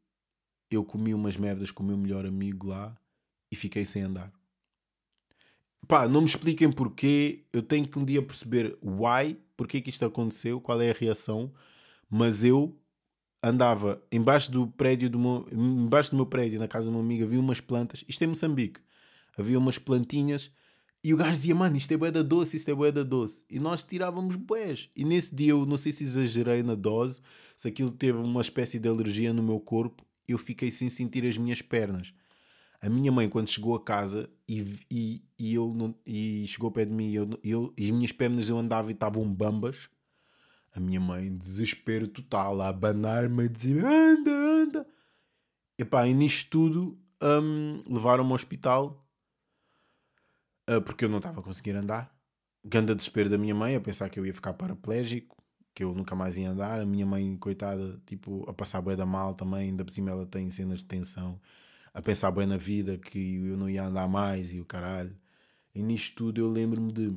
eu 0.69 0.83
comi 0.83 1.13
umas 1.15 1.35
merdas 1.35 1.71
com 1.71 1.81
o 1.81 1.85
meu 1.85 1.97
melhor 1.97 2.25
amigo 2.27 2.67
lá 2.67 2.95
e 3.51 3.55
fiquei 3.55 3.85
sem 3.85 4.03
andar. 4.03 4.31
Pá, 5.87 6.07
não 6.07 6.21
me 6.21 6.27
expliquem 6.27 6.71
porquê, 6.71 7.43
eu 7.51 7.61
tenho 7.61 7.87
que 7.87 7.99
um 7.99 8.05
dia 8.05 8.21
perceber 8.21 8.77
why, 8.81 9.37
porque 9.57 9.81
que 9.81 9.89
isto 9.89 10.05
aconteceu, 10.05 10.61
qual 10.61 10.81
é 10.81 10.91
a 10.91 10.93
reação, 10.93 11.51
mas 12.09 12.43
eu 12.43 12.75
andava 13.43 14.01
embaixo 14.11 14.51
do 14.51 14.67
prédio 14.67 15.09
do 15.09 15.19
meu, 15.19 15.45
embaixo 15.51 16.11
do 16.11 16.15
meu 16.15 16.25
prédio, 16.25 16.59
na 16.59 16.67
casa 16.67 16.85
de 16.85 16.91
uma 16.91 17.01
amiga, 17.01 17.25
havia 17.25 17.39
umas 17.39 17.59
plantas, 17.59 18.03
isto 18.07 18.23
é 18.23 18.27
Moçambique, 18.27 18.79
havia 19.37 19.59
umas 19.59 19.77
plantinhas 19.77 20.49
e 21.03 21.13
o 21.13 21.17
gajo 21.17 21.33
dizia, 21.33 21.53
mano, 21.53 21.75
isto 21.75 21.91
é 21.91 21.97
boeda 21.97 22.23
doce, 22.23 22.55
isto 22.55 22.71
é 22.71 22.73
boeda 22.73 23.03
doce. 23.03 23.43
E 23.49 23.59
nós 23.59 23.83
tirávamos 23.83 24.37
boés. 24.37 24.89
E 24.95 25.03
nesse 25.03 25.35
dia 25.35 25.51
eu 25.51 25.65
não 25.65 25.75
sei 25.75 25.91
se 25.91 26.05
exagerei 26.05 26.63
na 26.63 26.75
dose, 26.75 27.21
se 27.57 27.67
aquilo 27.67 27.91
teve 27.91 28.17
uma 28.19 28.39
espécie 28.39 28.79
de 28.79 28.87
alergia 28.87 29.33
no 29.33 29.43
meu 29.43 29.59
corpo, 29.59 30.05
eu 30.25 30.37
fiquei 30.37 30.71
sem 30.71 30.89
sentir 30.89 31.25
as 31.25 31.37
minhas 31.37 31.61
pernas. 31.61 32.13
A 32.81 32.89
minha 32.89 33.11
mãe, 33.11 33.27
quando 33.27 33.49
chegou 33.49 33.75
a 33.75 33.83
casa 33.83 34.29
e, 34.47 34.63
e, 34.89 35.21
e, 35.37 35.53
eu 35.53 35.75
e 36.05 36.45
chegou 36.47 36.67
ao 36.67 36.71
pé 36.71 36.85
de 36.85 36.93
mim 36.93 37.11
eu, 37.11 37.29
eu, 37.43 37.73
e 37.77 37.85
as 37.85 37.91
minhas 37.91 38.11
pernas 38.13 38.47
eu 38.47 38.57
andava 38.57 38.89
e 38.89 38.93
estavam 38.93 39.25
bambas, 39.25 39.89
a 40.73 40.79
minha 40.79 40.99
mãe, 40.99 41.35
desespero 41.35 42.07
total, 42.07 42.61
a 42.61 42.69
abanar-me, 42.69 43.45
a 43.45 43.47
dizer 43.47 43.85
anda, 43.85 44.31
anda. 44.31 44.87
Epá, 45.77 46.07
e 46.07 46.13
nisto 46.13 46.49
tudo 46.49 46.99
um, 47.21 47.83
levaram-me 47.87 48.29
ao 48.29 48.35
hospital 48.35 49.03
uh, 50.69 50.81
porque 50.81 51.05
eu 51.05 51.09
não 51.09 51.17
estava 51.17 51.39
a 51.39 51.43
conseguir 51.43 51.75
andar. 51.75 52.13
Ganda 52.65 52.95
desespero 52.95 53.29
da 53.29 53.37
minha 53.37 53.53
mãe, 53.53 53.75
a 53.75 53.81
pensar 53.81 54.09
que 54.09 54.19
eu 54.19 54.25
ia 54.25 54.33
ficar 54.33 54.53
paraplégico, 54.53 55.43
que 55.75 55.83
eu 55.83 55.93
nunca 55.93 56.15
mais 56.15 56.37
ia 56.37 56.49
andar. 56.49 56.79
A 56.79 56.85
minha 56.85 57.05
mãe, 57.05 57.35
coitada, 57.37 58.01
tipo, 58.05 58.49
a 58.49 58.53
passar 58.53 58.81
bem 58.81 58.95
da 58.95 59.05
mal 59.05 59.35
também, 59.35 59.69
ainda 59.69 59.83
por 59.83 59.91
cima 59.91 60.11
ela 60.11 60.25
tem 60.25 60.49
cenas 60.49 60.79
de 60.79 60.85
tensão, 60.85 61.39
a 61.93 62.01
pensar 62.01 62.31
bem 62.31 62.47
na 62.47 62.57
vida, 62.57 62.97
que 62.97 63.35
eu 63.45 63.57
não 63.57 63.69
ia 63.69 63.83
andar 63.85 64.07
mais 64.07 64.53
e 64.53 64.59
o 64.59 64.65
caralho. 64.65 65.15
E 65.75 65.81
nisto 65.81 66.15
tudo 66.15 66.39
eu 66.39 66.49
lembro-me 66.49 66.91
de 66.91 67.13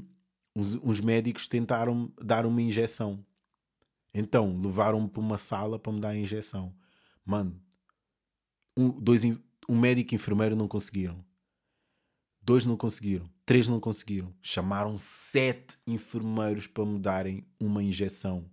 uns, 0.55 0.75
uns 0.77 1.01
médicos 1.01 1.47
tentaram 1.47 2.12
dar 2.21 2.45
uma 2.45 2.61
injeção 2.61 3.25
então, 4.18 4.59
levaram-me 4.59 5.09
para 5.09 5.20
uma 5.20 5.37
sala 5.37 5.79
para 5.79 5.92
me 5.92 6.00
dar 6.00 6.09
a 6.11 6.16
injeção. 6.16 6.74
Mano, 7.24 7.61
um, 8.76 8.88
dois, 8.90 9.24
um 9.68 9.79
médico 9.79 10.14
e 10.14 10.16
enfermeiro 10.16 10.57
não 10.57 10.66
conseguiram. 10.66 11.22
Dois 12.40 12.64
não 12.64 12.76
conseguiram. 12.76 13.29
Três 13.44 13.68
não 13.68 13.79
conseguiram. 13.79 14.33
Chamaram 14.40 14.96
sete 14.96 15.76
enfermeiros 15.87 16.66
para 16.66 16.87
me 16.87 16.98
darem 16.98 17.46
uma 17.61 17.83
injeção. 17.83 18.48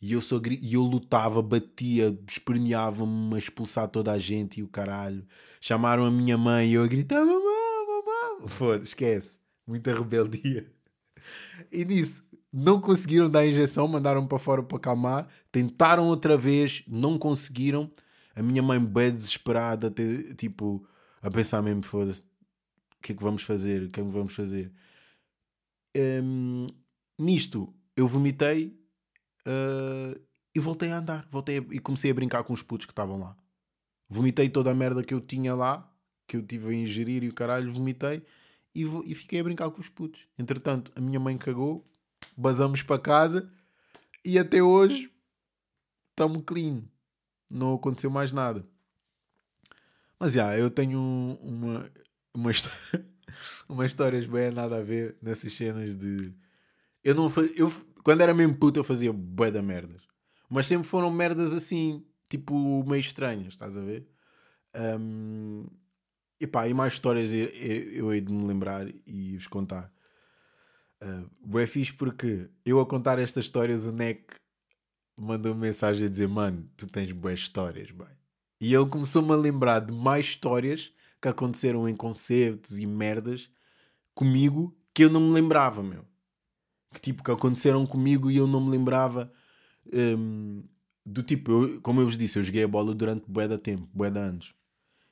E 0.00 0.12
eu, 0.12 0.20
só, 0.20 0.38
e 0.60 0.74
eu 0.74 0.82
lutava, 0.82 1.40
batia, 1.40 2.16
esperneava-me 2.28 3.34
a 3.34 3.38
expulsar 3.38 3.88
toda 3.88 4.12
a 4.12 4.18
gente 4.18 4.60
e 4.60 4.62
o 4.62 4.68
caralho. 4.68 5.26
Chamaram 5.60 6.04
a 6.04 6.10
minha 6.10 6.36
mãe 6.36 6.68
e 6.68 6.74
eu 6.74 6.82
a 6.82 6.86
gritar: 6.86 7.24
Mamã, 7.24 7.40
mamã. 7.40 8.46
Foda, 8.46 8.84
esquece. 8.84 9.38
Muita 9.66 9.94
rebeldia. 9.94 10.70
E 11.72 11.86
nisso, 11.86 12.28
não 12.56 12.80
conseguiram 12.80 13.28
dar 13.28 13.40
a 13.40 13.46
injeção, 13.48 13.88
mandaram 13.88 14.24
para 14.28 14.38
fora 14.38 14.62
para 14.62 14.76
acalmar. 14.76 15.26
Tentaram 15.50 16.06
outra 16.06 16.38
vez, 16.38 16.84
não 16.86 17.18
conseguiram. 17.18 17.90
A 18.36 18.42
minha 18.42 18.62
mãe, 18.62 18.78
bem 18.78 19.10
desesperada, 19.10 19.92
tipo, 20.36 20.86
a 21.20 21.28
pensar 21.28 21.60
mesmo: 21.62 21.82
foda-se, 21.82 22.22
o 22.22 23.02
que 23.02 23.10
é 23.10 23.14
que 23.16 23.22
vamos 23.22 23.42
fazer? 23.42 23.82
O 23.82 23.90
que 23.90 24.00
é 24.00 24.04
que 24.04 24.08
vamos 24.08 24.32
fazer? 24.32 24.72
Um, 25.96 26.68
nisto, 27.18 27.74
eu 27.96 28.06
vomitei 28.06 28.78
uh, 29.46 30.20
e 30.54 30.60
voltei 30.60 30.92
a 30.92 30.98
andar. 30.98 31.26
Voltei 31.32 31.58
a, 31.58 31.64
e 31.72 31.80
comecei 31.80 32.12
a 32.12 32.14
brincar 32.14 32.44
com 32.44 32.52
os 32.52 32.62
putos 32.62 32.86
que 32.86 32.92
estavam 32.92 33.18
lá. 33.18 33.36
Vomitei 34.08 34.48
toda 34.48 34.70
a 34.70 34.74
merda 34.74 35.02
que 35.02 35.12
eu 35.12 35.20
tinha 35.20 35.56
lá, 35.56 35.92
que 36.28 36.36
eu 36.36 36.42
tive 36.42 36.68
a 36.68 36.74
ingerir 36.74 37.24
e 37.24 37.28
o 37.28 37.34
caralho, 37.34 37.72
vomitei 37.72 38.22
e, 38.72 38.82
e 39.06 39.14
fiquei 39.14 39.40
a 39.40 39.44
brincar 39.44 39.70
com 39.70 39.80
os 39.80 39.88
putos. 39.88 40.28
Entretanto, 40.38 40.92
a 40.94 41.00
minha 41.00 41.18
mãe 41.18 41.36
cagou, 41.36 41.84
basamos 42.36 42.82
para 42.82 43.00
casa 43.00 43.50
e 44.24 44.38
até 44.38 44.62
hoje 44.62 45.10
estamos 46.10 46.42
clean. 46.46 46.82
Não 47.50 47.74
aconteceu 47.74 48.10
mais 48.10 48.32
nada. 48.32 48.66
Mas 50.18 50.32
já, 50.32 50.52
yeah, 50.52 50.58
eu 50.58 50.70
tenho 50.70 50.98
uma, 51.42 51.90
uma, 52.32 52.50
história, 52.50 53.06
uma 53.68 53.86
histórias 53.86 54.26
bem 54.26 54.50
nada 54.50 54.78
a 54.78 54.82
ver 54.82 55.16
nessas 55.20 55.52
cenas 55.52 55.94
de. 55.96 56.32
Eu 57.02 57.14
não 57.14 57.28
faz... 57.28 57.52
eu 57.56 57.70
Quando 58.02 58.22
era 58.22 58.32
mesmo 58.32 58.56
puto, 58.56 58.78
eu 58.80 58.84
fazia 58.84 59.12
bué 59.12 59.50
da 59.50 59.62
merdas. 59.62 60.02
Mas 60.48 60.66
sempre 60.66 60.86
foram 60.86 61.10
merdas 61.10 61.52
assim, 61.52 62.04
tipo, 62.28 62.84
meio 62.84 63.00
estranhas, 63.00 63.54
estás 63.54 63.76
a 63.76 63.80
ver? 63.80 64.06
Um, 64.74 65.66
e 66.40 66.46
pá, 66.46 66.68
e 66.68 66.74
mais 66.74 66.94
histórias 66.94 67.32
eu, 67.32 67.46
eu, 67.46 68.12
hei 68.12 68.20
de 68.20 68.32
me 68.32 68.46
lembrar 68.46 68.86
e 69.06 69.36
vos 69.36 69.46
contar. 69.46 69.92
Uh, 71.04 71.58
é 71.58 71.66
fixe 71.66 71.92
porque 71.92 72.48
eu 72.64 72.80
a 72.80 72.86
contar 72.86 73.18
estas 73.18 73.44
histórias, 73.44 73.84
o 73.84 73.92
Neck 73.92 74.24
mandou 75.20 75.54
-me 75.54 75.60
mensagem 75.60 76.06
a 76.06 76.08
dizer: 76.08 76.28
Mano, 76.28 76.68
tu 76.76 76.86
tens 76.86 77.12
boas 77.12 77.40
histórias, 77.40 77.90
bem. 77.90 78.08
E 78.60 78.72
ele 78.72 78.86
começou-me 78.86 79.30
a 79.32 79.36
lembrar 79.36 79.80
de 79.80 79.92
mais 79.92 80.24
histórias 80.26 80.92
que 81.20 81.28
aconteceram 81.28 81.88
em 81.88 81.94
concertos 81.94 82.78
e 82.78 82.86
merdas 82.86 83.50
comigo 84.14 84.74
que 84.94 85.04
eu 85.04 85.10
não 85.10 85.20
me 85.20 85.32
lembrava, 85.32 85.82
meu. 85.82 86.04
Que 86.92 87.00
tipo, 87.00 87.22
que 87.22 87.30
aconteceram 87.30 87.84
comigo 87.84 88.30
e 88.30 88.36
eu 88.36 88.46
não 88.46 88.60
me 88.60 88.70
lembrava. 88.70 89.30
Um, 89.92 90.62
do 91.04 91.22
tipo, 91.22 91.50
eu, 91.50 91.80
como 91.82 92.00
eu 92.00 92.06
vos 92.06 92.16
disse, 92.16 92.38
eu 92.38 92.44
joguei 92.44 92.62
a 92.62 92.68
bola 92.68 92.94
durante 92.94 93.30
bué 93.30 93.46
da 93.46 93.58
tempo, 93.58 93.88
bué 93.92 94.10
de 94.10 94.18
anos. 94.18 94.54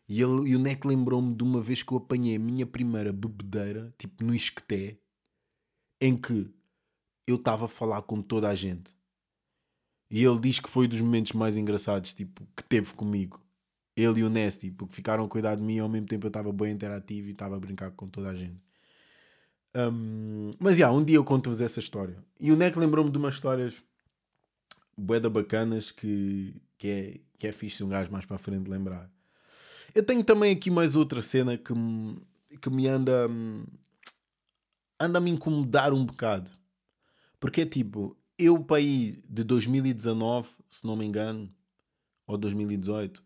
E, 0.08 0.22
ele, 0.22 0.50
e 0.50 0.56
o 0.56 0.58
Neck 0.58 0.86
lembrou-me 0.86 1.34
de 1.34 1.42
uma 1.42 1.60
vez 1.60 1.82
que 1.82 1.92
eu 1.92 1.98
apanhei 1.98 2.36
a 2.36 2.38
minha 2.38 2.66
primeira 2.66 3.12
bebedeira, 3.12 3.92
tipo 3.98 4.24
no 4.24 4.34
Isqueté, 4.34 4.98
em 6.02 6.16
que 6.16 6.50
eu 7.26 7.36
estava 7.36 7.66
a 7.66 7.68
falar 7.68 8.02
com 8.02 8.20
toda 8.20 8.48
a 8.48 8.54
gente. 8.56 8.90
E 10.10 10.24
ele 10.24 10.40
diz 10.40 10.58
que 10.58 10.68
foi 10.68 10.88
dos 10.88 11.00
momentos 11.00 11.32
mais 11.32 11.56
engraçados 11.56 12.12
tipo, 12.12 12.46
que 12.56 12.64
teve 12.64 12.92
comigo. 12.92 13.40
Ele 13.96 14.20
e 14.20 14.24
o 14.24 14.28
Nesty, 14.28 14.72
porque 14.72 14.94
ficaram 14.94 15.24
a 15.24 15.28
cuidar 15.28 15.54
de 15.54 15.62
mim 15.62 15.76
e 15.76 15.78
ao 15.78 15.88
mesmo 15.88 16.08
tempo 16.08 16.26
eu 16.26 16.28
estava 16.28 16.52
bem 16.52 16.72
interativo 16.72 17.28
e 17.28 17.30
estava 17.30 17.56
a 17.56 17.60
brincar 17.60 17.92
com 17.92 18.08
toda 18.08 18.30
a 18.30 18.34
gente. 18.34 18.60
Um, 19.74 20.52
mas 20.58 20.76
já, 20.76 20.86
yeah, 20.86 20.98
um 20.98 21.04
dia 21.04 21.16
eu 21.16 21.24
conto-vos 21.24 21.60
essa 21.60 21.78
história. 21.78 22.18
E 22.40 22.50
o 22.50 22.56
Neck 22.56 22.76
lembrou-me 22.76 23.10
de 23.10 23.16
umas 23.16 23.34
histórias 23.34 23.74
boeda 24.98 25.30
bacanas 25.30 25.92
que, 25.92 26.60
que, 26.76 26.88
é, 26.88 27.20
que 27.38 27.46
é 27.46 27.52
fixe 27.52 27.84
um 27.84 27.88
gajo 27.88 28.10
mais 28.10 28.26
para 28.26 28.36
a 28.36 28.40
frente 28.40 28.68
lembrar. 28.68 29.08
Eu 29.94 30.02
tenho 30.02 30.24
também 30.24 30.52
aqui 30.52 30.70
mais 30.70 30.96
outra 30.96 31.22
cena 31.22 31.56
que 31.56 31.72
que 32.60 32.70
me 32.70 32.86
anda, 32.86 33.28
anda 35.02 35.18
a 35.18 35.20
me 35.20 35.30
incomodar 35.30 35.92
um 35.92 36.04
bocado. 36.04 36.50
Porque 37.40 37.62
é 37.62 37.66
tipo, 37.66 38.16
eu 38.38 38.62
para 38.62 38.76
aí 38.76 39.22
de 39.28 39.42
2019, 39.42 40.48
se 40.70 40.86
não 40.86 40.96
me 40.96 41.04
engano, 41.04 41.52
ou 42.26 42.38
2018, 42.38 43.22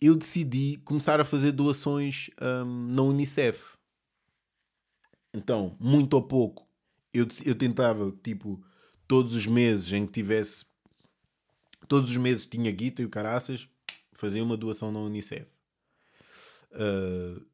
eu 0.00 0.16
decidi 0.16 0.78
começar 0.84 1.20
a 1.20 1.24
fazer 1.24 1.52
doações 1.52 2.30
um, 2.40 2.94
na 2.94 3.02
Unicef. 3.02 3.76
Então, 5.34 5.76
muito 5.78 6.14
ou 6.14 6.22
pouco, 6.22 6.66
eu, 7.12 7.26
eu 7.44 7.54
tentava, 7.54 8.10
tipo, 8.22 8.64
todos 9.06 9.34
os 9.34 9.46
meses 9.46 9.92
em 9.92 10.06
que 10.06 10.12
tivesse. 10.12 10.64
Todos 11.86 12.10
os 12.10 12.16
meses 12.16 12.46
tinha 12.46 12.70
guita 12.70 13.02
e 13.02 13.04
o 13.04 13.10
caraças, 13.10 13.68
fazia 14.12 14.42
uma 14.42 14.56
doação 14.56 14.90
na 14.90 15.00
Unicef. 15.00 15.46
Uh, 16.72 17.44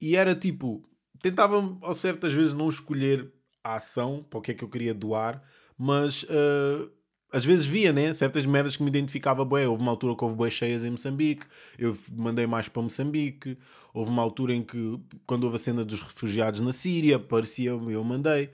e 0.00 0.16
era 0.16 0.34
tipo, 0.34 0.88
tentava 1.24 1.56
ao 1.80 1.94
certas 1.94 2.34
vezes 2.34 2.52
não 2.52 2.68
escolher 2.68 3.32
a 3.62 3.76
ação 3.76 4.22
para 4.28 4.38
o 4.38 4.42
que 4.42 4.50
é 4.50 4.54
que 4.54 4.62
eu 4.62 4.68
queria 4.68 4.92
doar, 4.92 5.42
mas 5.78 6.22
uh, 6.24 6.90
às 7.32 7.46
vezes 7.46 7.64
via, 7.64 7.94
né? 7.94 8.12
Certas 8.12 8.44
merdas 8.44 8.76
que 8.76 8.82
me 8.82 8.90
identificava 8.90 9.42
bem. 9.42 9.66
Houve 9.66 9.80
uma 9.80 9.90
altura 9.90 10.14
que 10.14 10.22
houve 10.22 10.36
bem 10.36 10.50
cheias 10.50 10.84
em 10.84 10.90
Moçambique, 10.90 11.46
eu 11.78 11.96
mandei 12.12 12.46
mais 12.46 12.68
para 12.68 12.82
Moçambique. 12.82 13.56
Houve 13.94 14.10
uma 14.10 14.22
altura 14.22 14.52
em 14.52 14.62
que, 14.62 15.00
quando 15.24 15.44
houve 15.44 15.56
a 15.56 15.58
cena 15.58 15.82
dos 15.82 16.00
refugiados 16.00 16.60
na 16.60 16.72
Síria, 16.72 17.18
parecia 17.18 17.70
eu 17.70 18.04
mandei. 18.04 18.50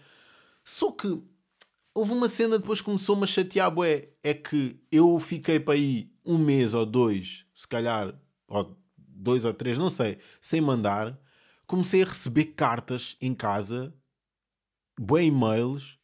Só 0.63 0.93
que 0.93 1.21
houve 1.93 2.13
uma 2.13 2.29
cena 2.29 2.57
depois 2.57 2.81
começou-me 2.81 3.25
a 3.25 3.27
chatear, 3.27 3.71
bué. 3.71 4.11
É 4.23 4.33
que 4.33 4.79
eu 4.93 5.19
fiquei 5.19 5.59
para 5.59 5.75
aí 5.75 6.09
um 6.25 6.39
mês 6.39 6.73
ou 6.73 6.87
dois, 6.87 7.47
se 7.53 7.67
calhar, 7.67 8.15
ou 8.47 8.79
dois 8.97 9.45
ou 9.45 9.53
três, 9.53 9.77
não 9.77 9.91
sei, 9.91 10.19
sem 10.41 10.61
mandar, 10.61 11.19
comecei 11.71 12.03
a 12.03 12.07
receber 12.07 12.47
cartas 12.47 13.17
em 13.21 13.33
casa, 13.33 13.95
bem 14.99 15.29
e-mails, 15.29 16.01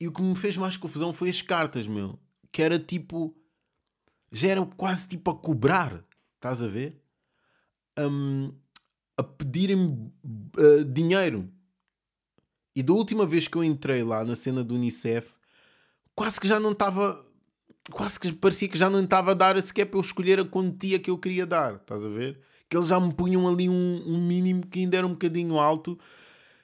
e 0.00 0.06
o 0.06 0.12
que 0.12 0.22
me 0.22 0.36
fez 0.36 0.56
mais 0.56 0.76
confusão 0.76 1.12
foi 1.12 1.30
as 1.30 1.42
cartas, 1.42 1.88
meu. 1.88 2.16
Que 2.52 2.62
era 2.62 2.78
tipo. 2.78 3.36
Já 4.30 4.50
era 4.50 4.64
quase 4.64 5.08
tipo 5.08 5.32
a 5.32 5.34
cobrar, 5.36 6.04
estás 6.36 6.62
a 6.62 6.68
ver? 6.68 7.02
Um, 7.98 8.54
a 9.18 9.24
pedirem 9.24 10.12
uh, 10.24 10.84
dinheiro. 10.84 11.52
E 12.74 12.84
da 12.84 12.92
última 12.92 13.26
vez 13.26 13.48
que 13.48 13.58
eu 13.58 13.64
entrei 13.64 14.04
lá 14.04 14.24
na 14.24 14.36
cena 14.36 14.62
do 14.62 14.76
Unicef, 14.76 15.34
quase 16.14 16.40
que 16.40 16.46
já 16.46 16.60
não 16.60 16.70
estava 16.70 17.26
quase 17.90 18.18
que 18.18 18.32
parecia 18.32 18.68
que 18.68 18.78
já 18.78 18.88
não 18.88 19.02
estava 19.02 19.32
a 19.32 19.34
dar 19.34 19.60
sequer 19.60 19.86
para 19.86 19.98
eu 19.98 20.02
escolher 20.02 20.38
a 20.38 20.44
quantia 20.44 21.00
que 21.00 21.10
eu 21.10 21.18
queria 21.18 21.44
dar, 21.44 21.74
estás 21.74 22.06
a 22.06 22.08
ver? 22.08 22.40
Que 22.72 22.78
eles 22.78 22.88
já 22.88 22.98
me 22.98 23.12
punham 23.12 23.46
ali 23.46 23.68
um, 23.68 24.02
um 24.06 24.18
mínimo 24.18 24.66
que 24.66 24.78
ainda 24.78 24.96
era 24.96 25.06
um 25.06 25.10
bocadinho 25.10 25.58
alto 25.58 25.98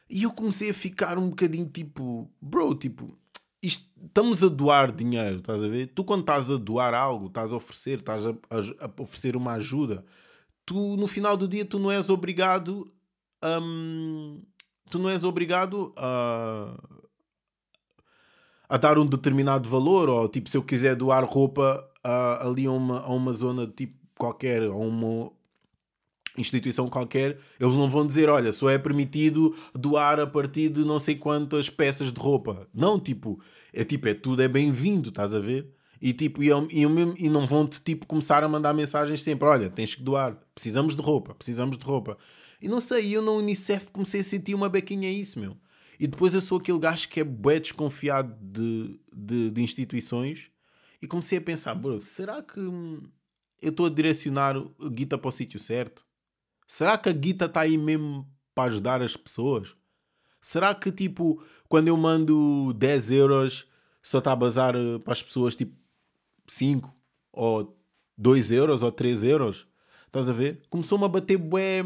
e 0.08 0.22
eu 0.22 0.32
comecei 0.32 0.70
a 0.70 0.74
ficar 0.74 1.18
um 1.18 1.28
bocadinho 1.28 1.68
tipo, 1.68 2.30
bro, 2.40 2.74
tipo, 2.74 3.14
isto, 3.62 3.86
estamos 4.02 4.42
a 4.42 4.48
doar 4.48 4.90
dinheiro, 4.90 5.40
estás 5.40 5.62
a 5.62 5.68
ver? 5.68 5.88
Tu 5.88 6.02
quando 6.02 6.20
estás 6.20 6.50
a 6.50 6.56
doar 6.56 6.94
algo, 6.94 7.26
estás 7.26 7.52
a 7.52 7.56
oferecer, 7.56 7.98
estás 7.98 8.24
a, 8.26 8.30
a, 8.30 8.86
a 8.86 9.02
oferecer 9.02 9.36
uma 9.36 9.52
ajuda, 9.52 10.02
tu 10.64 10.96
no 10.96 11.06
final 11.06 11.36
do 11.36 11.46
dia 11.46 11.62
tu 11.62 11.78
não 11.78 11.90
és 11.90 12.08
obrigado 12.08 12.90
um, 13.44 14.40
tu 14.88 14.98
não 14.98 15.10
és 15.10 15.24
obrigado 15.24 15.92
a 15.94 16.74
a 18.66 18.76
dar 18.78 18.98
um 18.98 19.06
determinado 19.06 19.68
valor, 19.68 20.08
ou 20.08 20.26
tipo, 20.26 20.48
se 20.48 20.56
eu 20.56 20.62
quiser 20.62 20.96
doar 20.96 21.24
roupa 21.26 21.86
a, 22.02 22.46
ali 22.46 22.64
a 22.64 22.70
uma, 22.70 23.00
a 23.00 23.08
uma 23.08 23.32
zona 23.34 23.66
tipo 23.66 23.98
qualquer, 24.18 24.62
a 24.62 24.74
uma 24.74 25.30
instituição 26.40 26.88
qualquer, 26.88 27.38
eles 27.58 27.74
não 27.74 27.88
vão 27.88 28.06
dizer, 28.06 28.28
olha, 28.28 28.52
só 28.52 28.70
é 28.70 28.78
permitido 28.78 29.54
doar 29.74 30.20
a 30.20 30.26
partir 30.26 30.68
de 30.68 30.84
não 30.84 30.98
sei 30.98 31.16
quantas 31.16 31.68
peças 31.68 32.12
de 32.12 32.20
roupa. 32.20 32.68
Não, 32.72 32.98
tipo, 32.98 33.40
é 33.72 33.84
tipo, 33.84 34.08
é 34.08 34.14
tudo 34.14 34.42
é 34.42 34.48
bem-vindo, 34.48 35.08
estás 35.08 35.34
a 35.34 35.40
ver? 35.40 35.72
E 36.00 36.12
tipo, 36.12 36.42
e, 36.42 36.48
e, 36.48 36.82
e 37.18 37.28
não 37.28 37.46
vão 37.46 37.66
te 37.66 37.80
tipo 37.82 38.06
começar 38.06 38.44
a 38.44 38.48
mandar 38.48 38.72
mensagens 38.72 39.22
sempre, 39.22 39.48
olha, 39.48 39.68
tens 39.68 39.94
que 39.94 40.02
doar, 40.02 40.38
precisamos 40.54 40.94
de 40.94 41.02
roupa, 41.02 41.34
precisamos 41.34 41.76
de 41.76 41.84
roupa. 41.84 42.16
E 42.60 42.68
não 42.68 42.80
sei, 42.80 43.16
eu 43.16 43.22
na 43.22 43.32
Unicef 43.32 43.90
comecei 43.90 44.20
a 44.20 44.24
sentir 44.24 44.54
uma 44.54 44.68
bequinha 44.68 45.10
isso, 45.10 45.38
meu. 45.38 45.56
E 45.98 46.06
depois 46.06 46.34
eu 46.34 46.40
sou 46.40 46.58
aquele 46.58 46.78
gajo 46.78 47.08
que 47.08 47.20
é 47.20 47.24
bué 47.24 47.58
desconfiado 47.58 48.32
de, 48.40 49.00
de, 49.12 49.50
de 49.50 49.60
instituições 49.60 50.50
e 51.02 51.06
comecei 51.06 51.38
a 51.38 51.40
pensar, 51.40 51.76
será 51.98 52.42
que 52.42 52.60
eu 52.60 53.02
estou 53.70 53.86
a 53.86 53.90
direcionar 53.90 54.56
a 54.56 54.88
guita 54.88 55.18
para 55.18 55.28
o 55.28 55.32
sítio 55.32 55.58
certo? 55.58 56.06
Será 56.68 56.98
que 56.98 57.08
a 57.08 57.12
guita 57.12 57.46
está 57.46 57.62
aí 57.62 57.78
mesmo 57.78 58.28
para 58.54 58.70
ajudar 58.70 59.00
as 59.00 59.16
pessoas? 59.16 59.74
Será 60.40 60.74
que, 60.74 60.92
tipo, 60.92 61.42
quando 61.66 61.88
eu 61.88 61.96
mando 61.96 62.74
10 62.74 63.10
euros, 63.10 63.66
só 64.02 64.18
está 64.18 64.32
a 64.32 64.36
bazar 64.36 64.76
eh, 64.76 64.98
para 64.98 65.14
as 65.14 65.22
pessoas, 65.22 65.56
tipo, 65.56 65.74
5 66.46 66.94
ou 67.32 67.74
2 68.18 68.50
euros 68.50 68.82
ou 68.82 68.92
3 68.92 69.24
euros? 69.24 69.66
Estás 70.06 70.28
a 70.28 70.32
ver? 70.32 70.62
Começou-me 70.68 71.06
a 71.06 71.08
bater 71.08 71.38
bué, 71.38 71.82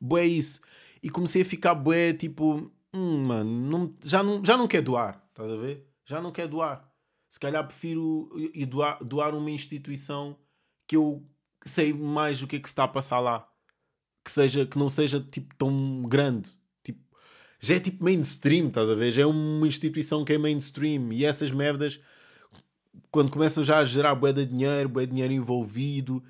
bué 0.00 0.26
isso. 0.26 0.60
E 1.02 1.08
comecei 1.08 1.42
a 1.42 1.44
ficar 1.44 1.74
bué, 1.74 2.12
tipo, 2.12 2.70
hum, 2.92 3.26
mano, 3.26 3.50
não, 3.50 3.94
já, 4.02 4.22
não, 4.22 4.44
já 4.44 4.56
não 4.56 4.68
quer 4.68 4.82
doar, 4.82 5.22
estás 5.30 5.50
a 5.50 5.56
ver? 5.56 5.88
Já 6.04 6.20
não 6.20 6.30
quer 6.30 6.46
doar. 6.46 6.86
Se 7.28 7.40
calhar 7.40 7.66
prefiro 7.66 8.28
ir 8.54 8.66
doar, 8.66 9.02
doar 9.02 9.34
uma 9.34 9.50
instituição 9.50 10.38
que 10.86 10.94
eu 10.94 11.26
sei 11.64 11.92
mais 11.92 12.42
o 12.42 12.46
que 12.46 12.56
é 12.56 12.60
que 12.60 12.68
se 12.68 12.72
está 12.72 12.84
a 12.84 12.88
passar 12.88 13.18
lá. 13.20 13.48
Que, 14.24 14.30
seja, 14.30 14.64
que 14.64 14.78
não 14.78 14.88
seja 14.88 15.20
tipo 15.20 15.54
tão 15.56 16.02
grande. 16.02 16.50
Tipo, 16.82 17.00
já 17.60 17.74
é 17.74 17.80
tipo 17.80 18.02
mainstream, 18.02 18.68
estás 18.68 18.88
a 18.88 18.94
ver? 18.94 19.12
Já 19.12 19.22
é 19.22 19.26
uma 19.26 19.66
instituição 19.66 20.24
que 20.24 20.32
é 20.32 20.38
mainstream. 20.38 21.12
E 21.12 21.24
essas 21.24 21.50
merdas, 21.50 22.00
quando 23.10 23.30
começam 23.30 23.62
já 23.62 23.78
a 23.78 23.84
gerar 23.84 24.14
bué 24.14 24.32
de 24.32 24.46
dinheiro, 24.46 24.88
bué 24.88 25.04
de 25.04 25.12
dinheiro 25.12 25.32
envolvido, 25.32 26.24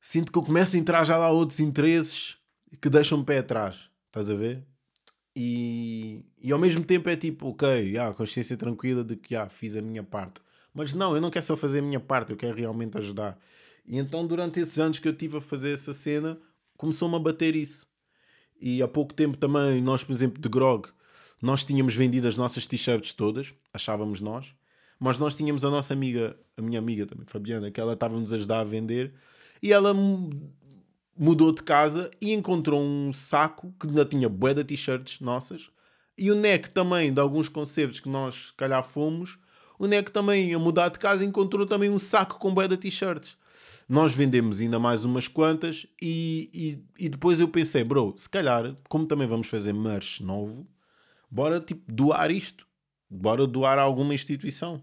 sinto 0.00 0.32
que 0.32 0.38
eu 0.38 0.42
começo 0.42 0.76
a 0.76 0.78
entrar 0.78 1.04
já 1.04 1.18
lá 1.18 1.30
outros 1.30 1.60
interesses 1.60 2.36
que 2.80 2.88
deixam-me 2.88 3.24
pé 3.24 3.38
atrás. 3.38 3.90
Estás 4.06 4.30
a 4.30 4.34
ver? 4.34 4.64
E, 5.34 6.24
e 6.40 6.50
ao 6.50 6.58
mesmo 6.58 6.82
tempo 6.82 7.10
é 7.10 7.16
tipo, 7.16 7.48
ok, 7.48 7.68
yeah, 7.68 8.14
consciência 8.14 8.56
tranquila 8.56 9.04
de 9.04 9.16
que 9.16 9.34
yeah, 9.34 9.50
fiz 9.50 9.76
a 9.76 9.82
minha 9.82 10.02
parte. 10.02 10.40
Mas 10.72 10.94
não, 10.94 11.14
eu 11.14 11.20
não 11.20 11.30
quero 11.30 11.44
só 11.44 11.56
fazer 11.56 11.80
a 11.80 11.82
minha 11.82 12.00
parte, 12.00 12.30
eu 12.30 12.38
quero 12.38 12.56
realmente 12.56 12.96
ajudar. 12.96 13.38
E 13.86 13.98
então, 13.98 14.26
durante 14.26 14.60
esses 14.60 14.78
anos 14.78 14.98
que 14.98 15.06
eu 15.06 15.14
tive 15.14 15.36
a 15.36 15.40
fazer 15.40 15.72
essa 15.72 15.92
cena, 15.92 16.38
começou-me 16.76 17.16
a 17.16 17.18
bater 17.18 17.56
isso. 17.56 17.86
E 18.60 18.82
há 18.82 18.88
pouco 18.88 19.12
tempo 19.12 19.36
também, 19.36 19.82
nós, 19.82 20.02
por 20.02 20.12
exemplo, 20.12 20.40
de 20.40 20.48
Grog, 20.48 20.88
nós 21.40 21.64
tínhamos 21.64 21.94
vendido 21.94 22.26
as 22.26 22.36
nossas 22.36 22.66
t-shirts 22.66 23.12
todas, 23.12 23.52
achávamos 23.72 24.20
nós, 24.20 24.54
mas 24.98 25.18
nós 25.18 25.34
tínhamos 25.36 25.64
a 25.64 25.70
nossa 25.70 25.92
amiga, 25.92 26.36
a 26.56 26.62
minha 26.62 26.78
amiga 26.78 27.06
também, 27.06 27.26
Fabiana, 27.26 27.70
que 27.70 27.80
ela 27.80 27.92
estava-nos 27.92 28.32
a 28.32 28.36
ajudar 28.36 28.60
a 28.60 28.64
vender, 28.64 29.12
e 29.62 29.72
ela 29.72 29.94
mudou 31.18 31.52
de 31.52 31.62
casa 31.62 32.10
e 32.20 32.32
encontrou 32.32 32.80
um 32.80 33.12
saco 33.12 33.74
que 33.78 33.86
ainda 33.86 34.04
tinha 34.04 34.28
bué 34.28 34.54
de 34.54 34.64
t-shirts 34.64 35.20
nossas, 35.20 35.70
e 36.16 36.30
o 36.30 36.34
neck 36.34 36.70
também 36.70 37.12
de 37.12 37.20
alguns 37.20 37.48
concertos 37.48 38.00
que 38.00 38.08
nós, 38.08 38.50
calhar, 38.56 38.82
fomos, 38.82 39.38
o 39.78 39.86
neck 39.86 40.10
também, 40.10 40.54
a 40.54 40.58
mudar 40.58 40.88
de 40.88 40.98
casa, 40.98 41.22
encontrou 41.24 41.66
também 41.66 41.90
um 41.90 41.98
saco 41.98 42.38
com 42.38 42.54
bué 42.54 42.66
de 42.66 42.78
t-shirts. 42.78 43.36
Nós 43.88 44.14
vendemos 44.14 44.60
ainda 44.60 44.78
mais 44.78 45.04
umas 45.04 45.28
quantas 45.28 45.86
e, 46.02 46.50
e, 46.98 47.04
e, 47.04 47.08
depois 47.08 47.38
eu 47.38 47.46
pensei, 47.46 47.84
bro, 47.84 48.14
se 48.16 48.28
calhar, 48.28 48.76
como 48.88 49.06
também 49.06 49.28
vamos 49.28 49.46
fazer 49.46 49.72
merch 49.72 50.20
novo, 50.20 50.66
bora 51.30 51.60
tipo 51.60 51.82
doar 51.92 52.30
isto. 52.30 52.66
Bora 53.08 53.46
doar 53.46 53.78
a 53.78 53.82
alguma 53.82 54.12
instituição. 54.12 54.82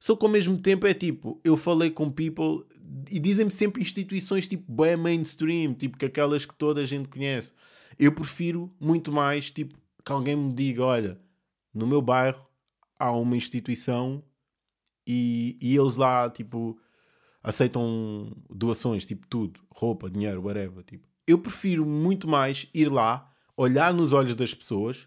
Só 0.00 0.16
que 0.16 0.24
ao 0.24 0.30
mesmo 0.30 0.58
tempo 0.58 0.86
é 0.86 0.94
tipo, 0.94 1.40
eu 1.44 1.56
falei 1.56 1.90
com 1.90 2.10
people 2.10 2.64
e 3.10 3.18
dizem-me 3.18 3.50
sempre 3.50 3.82
instituições 3.82 4.48
tipo 4.48 4.70
bem 4.72 4.96
mainstream, 4.96 5.74
tipo 5.74 5.96
que 5.96 6.04
aquelas 6.04 6.44
que 6.44 6.54
toda 6.54 6.80
a 6.80 6.86
gente 6.86 7.08
conhece. 7.08 7.52
Eu 7.98 8.12
prefiro 8.12 8.72
muito 8.80 9.12
mais 9.12 9.50
tipo 9.50 9.76
que 10.04 10.12
alguém 10.12 10.36
me 10.36 10.52
diga, 10.52 10.84
olha, 10.84 11.20
no 11.72 11.86
meu 11.86 12.00
bairro 12.00 12.46
há 12.98 13.12
uma 13.12 13.36
instituição 13.36 14.22
e, 15.06 15.56
e 15.60 15.76
eles 15.76 15.96
lá 15.96 16.28
tipo 16.30 16.78
aceitam 17.42 18.36
doações, 18.50 19.06
tipo 19.06 19.26
tudo, 19.26 19.60
roupa, 19.70 20.10
dinheiro, 20.10 20.42
whatever. 20.42 20.82
Tipo. 20.84 21.06
Eu 21.26 21.38
prefiro 21.38 21.86
muito 21.86 22.28
mais 22.28 22.66
ir 22.74 22.90
lá, 22.90 23.30
olhar 23.56 23.92
nos 23.92 24.12
olhos 24.12 24.34
das 24.34 24.54
pessoas, 24.54 25.06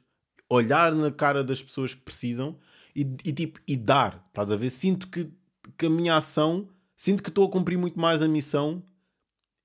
olhar 0.50 0.94
na 0.94 1.12
cara 1.12 1.44
das 1.44 1.62
pessoas 1.62 1.94
que 1.94 2.02
precisam 2.02 2.58
e, 2.96 3.02
e 3.26 3.32
tipo, 3.32 3.60
e 3.68 3.76
dar, 3.76 4.26
estás 4.28 4.52
a 4.52 4.56
ver? 4.56 4.70
Sinto 4.70 5.08
que, 5.08 5.32
que 5.78 5.86
a 5.86 5.90
minha 5.90 6.18
ação, 6.18 6.70
sinto 6.96 7.24
que 7.24 7.30
estou 7.30 7.46
a 7.46 7.50
cumprir 7.50 7.78
muito 7.78 8.00
mais 8.00 8.22
a 8.22 8.28
missão 8.28 8.84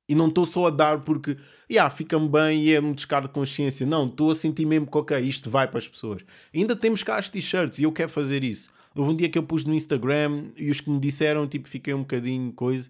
e 0.08 0.14
não 0.14 0.28
estou 0.28 0.46
só 0.46 0.68
a 0.68 0.70
dar 0.70 1.00
porque 1.00 1.36
yeah, 1.70 1.90
fica-me 1.90 2.28
bem 2.28 2.64
e 2.64 2.74
é 2.74 2.80
um 2.80 2.92
descargo 2.92 3.26
de 3.26 3.34
consciência. 3.34 3.84
Não, 3.84 4.06
estou 4.06 4.30
a 4.30 4.34
sentir 4.34 4.64
mesmo 4.64 4.86
que 4.86 4.96
ok, 4.96 5.18
isto 5.18 5.50
vai 5.50 5.66
para 5.66 5.78
as 5.78 5.88
pessoas. 5.88 6.22
Ainda 6.54 6.76
temos 6.76 7.02
cá 7.02 7.18
as 7.18 7.28
t-shirts 7.28 7.78
e 7.78 7.82
eu 7.82 7.92
quero 7.92 8.08
fazer 8.08 8.44
isso. 8.44 8.70
Houve 8.96 9.10
um 9.12 9.16
dia 9.16 9.28
que 9.28 9.36
eu 9.36 9.42
pus 9.42 9.66
no 9.66 9.74
Instagram 9.74 10.50
e 10.56 10.70
os 10.70 10.80
que 10.80 10.88
me 10.88 10.98
disseram, 10.98 11.46
tipo, 11.46 11.68
fiquei 11.68 11.92
um 11.92 12.00
bocadinho 12.00 12.50
coisa. 12.52 12.88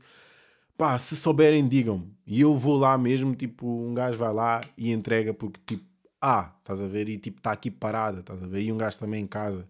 Pá, 0.77 0.97
se 0.99 1.17
souberem, 1.17 1.67
digam-me. 1.67 2.15
E 2.27 2.41
eu 2.41 2.55
vou 2.55 2.77
lá 2.77 2.97
mesmo, 2.97 3.35
tipo, 3.35 3.67
um 3.67 3.93
gajo 3.93 4.17
vai 4.17 4.33
lá 4.33 4.61
e 4.77 4.93
entrega 4.93 5.35
porque, 5.35 5.59
tipo, 5.67 5.85
ah, 6.23 6.55
estás 6.61 6.81
a 6.81 6.87
ver? 6.87 7.09
E 7.09 7.19
tipo, 7.19 7.39
está 7.39 7.53
aqui 7.53 7.71
parada, 7.71 8.21
estás 8.21 8.43
a 8.43 8.47
ver? 8.47 8.63
E 8.63 8.73
um 8.73 8.79
gajo 8.79 8.99
também 8.99 9.23
em 9.25 9.27
casa. 9.27 9.67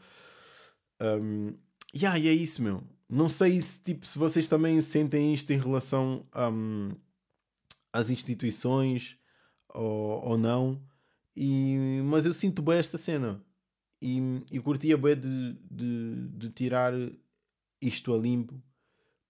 Um, 1.00 1.54
yeah, 1.94 2.18
é 2.18 2.32
isso, 2.32 2.62
meu. 2.62 2.82
Não 3.08 3.28
sei 3.28 3.60
se, 3.60 3.80
tipo, 3.82 4.06
se 4.06 4.18
vocês 4.18 4.48
também 4.48 4.80
sentem 4.82 5.32
isto 5.32 5.50
em 5.52 5.58
relação 5.58 6.26
um, 6.34 6.90
às 7.92 8.10
instituições 8.10 9.18
ou, 9.74 10.22
ou 10.24 10.38
não. 10.38 10.82
E, 11.36 12.00
mas 12.04 12.26
eu 12.26 12.34
sinto 12.34 12.62
bem 12.62 12.78
esta 12.78 12.98
cena 12.98 13.45
e, 14.00 14.42
e 14.50 14.60
curtia 14.60 14.96
bem 14.96 15.16
de, 15.16 15.56
de, 15.70 16.28
de 16.28 16.50
tirar 16.50 16.92
isto 17.80 18.14
a 18.14 18.18
limpo 18.18 18.62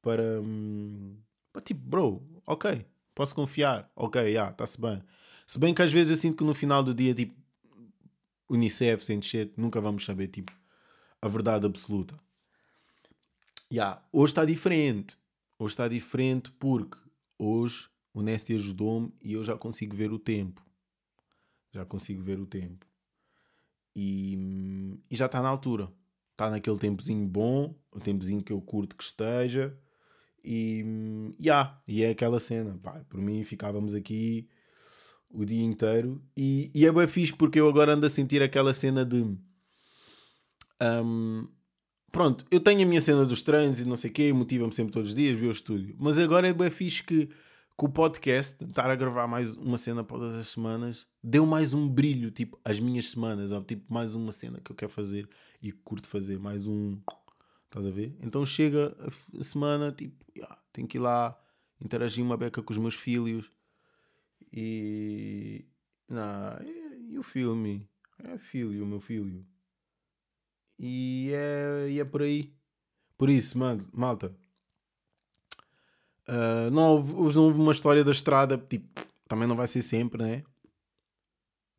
para, 0.02 0.40
hum, 0.40 1.16
para 1.52 1.62
tipo, 1.62 1.80
bro, 1.80 2.22
ok, 2.46 2.84
posso 3.14 3.34
confiar, 3.34 3.90
ok, 3.94 4.22
já, 4.22 4.28
yeah, 4.28 4.50
está-se 4.50 4.80
bem. 4.80 5.02
Se 5.46 5.58
bem 5.58 5.74
que 5.74 5.82
às 5.82 5.92
vezes 5.92 6.10
eu 6.10 6.16
sinto 6.16 6.38
que 6.38 6.44
no 6.44 6.54
final 6.54 6.82
do 6.82 6.94
dia, 6.94 7.14
tipo, 7.14 7.34
Unicef, 8.48 9.04
sem 9.04 9.20
nunca 9.56 9.80
vamos 9.80 10.04
saber, 10.04 10.28
tipo, 10.28 10.52
a 11.20 11.28
verdade 11.28 11.66
absoluta. 11.66 12.18
Yeah, 13.72 14.00
hoje 14.12 14.30
está 14.30 14.44
diferente. 14.44 15.16
Hoje 15.58 15.72
está 15.72 15.88
diferente 15.88 16.52
porque 16.52 16.98
hoje 17.38 17.88
o 18.14 18.22
Nesti 18.22 18.54
ajudou-me 18.54 19.12
e 19.20 19.32
eu 19.32 19.42
já 19.42 19.56
consigo 19.56 19.96
ver 19.96 20.12
o 20.12 20.18
tempo. 20.18 20.64
Já 21.72 21.84
consigo 21.84 22.22
ver 22.22 22.38
o 22.38 22.46
tempo. 22.46 22.86
E, 23.96 25.00
e 25.10 25.16
já 25.16 25.24
está 25.24 25.40
na 25.40 25.48
altura. 25.48 25.90
Está 26.32 26.50
naquele 26.50 26.78
tempozinho 26.78 27.26
bom, 27.26 27.74
o 27.90 27.98
tempozinho 27.98 28.42
que 28.42 28.52
eu 28.52 28.60
curto 28.60 28.94
que 28.94 29.02
esteja. 29.02 29.74
E, 30.44 30.84
yeah, 31.40 31.80
e 31.88 32.04
é 32.04 32.10
aquela 32.10 32.38
cena. 32.38 32.78
Pá, 32.82 33.02
por 33.08 33.22
mim 33.22 33.42
ficávamos 33.42 33.94
aqui 33.94 34.46
o 35.30 35.46
dia 35.46 35.64
inteiro. 35.64 36.22
E, 36.36 36.70
e 36.74 36.84
é 36.84 36.92
bem 36.92 37.06
fixe 37.06 37.32
porque 37.32 37.58
eu 37.58 37.66
agora 37.66 37.94
ando 37.94 38.04
a 38.04 38.10
sentir 38.10 38.42
aquela 38.42 38.74
cena 38.74 39.02
de. 39.02 39.34
Um, 40.82 41.48
pronto, 42.12 42.44
eu 42.50 42.60
tenho 42.60 42.82
a 42.82 42.86
minha 42.86 43.00
cena 43.00 43.24
dos 43.24 43.40
treinos 43.40 43.80
e 43.80 43.86
não 43.86 43.96
sei 43.96 44.10
o 44.10 44.12
quê, 44.12 44.30
motiva-me 44.30 44.74
sempre 44.74 44.92
todos 44.92 45.08
os 45.08 45.14
dias, 45.14 45.40
ver 45.40 45.48
o 45.48 45.50
estúdio. 45.50 45.96
Mas 45.98 46.18
agora 46.18 46.46
é 46.46 46.52
bem 46.52 46.70
fixe 46.70 47.02
que 47.02 47.30
com 47.76 47.86
o 47.86 47.90
podcast, 47.90 48.62
estar 48.64 48.90
a 48.90 48.94
gravar 48.94 49.26
mais 49.26 49.54
uma 49.56 49.76
cena 49.76 50.02
todas 50.02 50.34
as 50.34 50.48
semanas, 50.48 51.06
deu 51.28 51.44
mais 51.44 51.74
um 51.74 51.88
brilho, 51.88 52.30
tipo, 52.30 52.56
as 52.64 52.78
minhas 52.78 53.10
semanas, 53.10 53.50
ou, 53.50 53.60
tipo, 53.64 53.92
mais 53.92 54.14
uma 54.14 54.30
cena 54.30 54.60
que 54.60 54.70
eu 54.70 54.76
quero 54.76 54.92
fazer 54.92 55.28
e 55.60 55.72
curto 55.72 56.06
fazer, 56.06 56.38
mais 56.38 56.68
um. 56.68 57.00
Estás 57.64 57.84
a 57.84 57.90
ver? 57.90 58.16
Então 58.20 58.46
chega 58.46 58.96
a, 59.00 59.42
semana, 59.42 59.90
tipo, 59.90 60.24
yeah, 60.36 60.56
tenho 60.72 60.86
que 60.86 60.98
ir 60.98 61.00
lá 61.00 61.36
interagir 61.80 62.24
uma 62.24 62.36
beca 62.36 62.62
com 62.62 62.72
os 62.72 62.78
meus 62.78 62.94
filhos 62.94 63.50
e. 64.52 65.64
Não, 66.08 66.62
e, 67.10 67.18
o 67.18 67.24
filme? 67.24 67.84
É 68.22 68.38
filho, 68.38 68.84
o 68.84 68.86
meu 68.86 69.00
filho. 69.00 69.44
E 70.78 71.32
é, 71.34 71.88
e 71.90 71.98
é 71.98 72.04
por 72.04 72.22
aí. 72.22 72.54
Por 73.18 73.28
isso, 73.28 73.58
malta, 73.92 74.32
Uh, 76.28 76.68
não, 76.72 76.96
houve, 76.96 77.12
não 77.36 77.44
houve 77.44 77.60
uma 77.60 77.70
história 77.70 78.02
da 78.02 78.10
estrada, 78.10 78.58
tipo, 78.58 79.00
também 79.28 79.46
não 79.46 79.54
vai 79.54 79.68
ser 79.68 79.80
sempre, 79.80 80.20
né? 80.20 80.42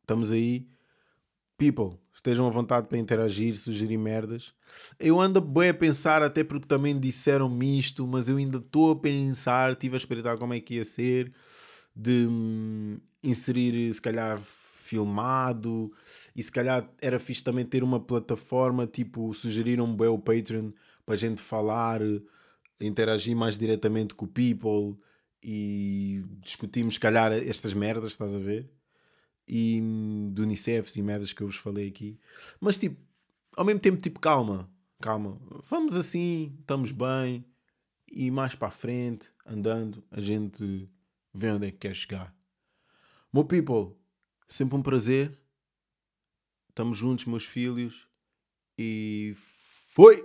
Estamos 0.08 0.32
aí. 0.32 0.66
People, 1.58 1.98
estejam 2.14 2.46
à 2.46 2.50
vontade 2.50 2.88
para 2.88 2.96
interagir, 2.96 3.54
sugerir 3.58 3.98
merdas. 3.98 4.54
Eu 4.98 5.20
ando 5.20 5.38
bem 5.38 5.68
a 5.68 5.74
pensar, 5.74 6.22
até 6.22 6.42
porque 6.42 6.66
também 6.66 6.98
disseram-me 6.98 7.78
isto, 7.78 8.06
mas 8.06 8.26
eu 8.26 8.38
ainda 8.38 8.56
estou 8.56 8.92
a 8.92 8.96
pensar, 8.96 9.72
estive 9.72 9.96
a 9.96 9.98
espreitar 9.98 10.38
como 10.38 10.54
é 10.54 10.60
que 10.60 10.76
ia 10.76 10.84
ser, 10.84 11.30
de 11.94 12.26
hum, 12.26 12.98
inserir, 13.22 13.92
se 13.92 14.00
calhar, 14.00 14.40
filmado, 14.40 15.92
e 16.34 16.42
se 16.42 16.50
calhar 16.50 16.90
era 17.02 17.18
fixe 17.18 17.44
também 17.44 17.66
ter 17.66 17.84
uma 17.84 18.00
plataforma, 18.00 18.86
tipo, 18.86 19.34
sugeriram-me 19.34 19.94
bem 19.94 20.08
o 20.08 20.18
Patreon 20.18 20.70
para 21.04 21.16
a 21.16 21.18
gente 21.18 21.42
falar 21.42 22.00
interagir 22.80 23.36
mais 23.36 23.58
diretamente 23.58 24.14
com 24.14 24.24
o 24.24 24.28
people 24.28 24.98
e 25.42 26.24
discutimos, 26.40 26.94
se 26.94 27.00
calhar, 27.00 27.30
estas 27.30 27.74
merdas, 27.74 28.12
estás 28.12 28.34
a 28.34 28.38
ver? 28.38 28.77
E 29.48 29.80
do 30.32 30.42
Unicef 30.42 30.98
e 30.98 31.02
merdas 31.02 31.32
que 31.32 31.42
eu 31.42 31.46
vos 31.46 31.56
falei 31.56 31.88
aqui. 31.88 32.18
Mas, 32.60 32.78
tipo, 32.78 33.00
ao 33.56 33.64
mesmo 33.64 33.80
tempo, 33.80 34.00
tipo, 34.00 34.20
calma, 34.20 34.70
calma. 35.00 35.40
Vamos 35.64 35.96
assim, 35.96 36.54
estamos 36.60 36.92
bem. 36.92 37.44
E 38.10 38.30
mais 38.30 38.54
para 38.54 38.68
a 38.68 38.70
frente, 38.70 39.26
andando, 39.46 40.04
a 40.10 40.20
gente 40.20 40.88
vê 41.32 41.50
onde 41.50 41.68
é 41.68 41.70
que 41.70 41.78
quer 41.78 41.94
chegar. 41.94 42.34
Meu 43.32 43.44
people, 43.44 43.96
sempre 44.46 44.76
um 44.76 44.82
prazer. 44.82 45.38
Estamos 46.68 46.98
juntos, 46.98 47.24
meus 47.24 47.44
filhos. 47.44 48.06
E 48.78 49.34
foi! 49.36 50.22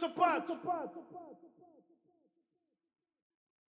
Sapatos! 0.00 0.56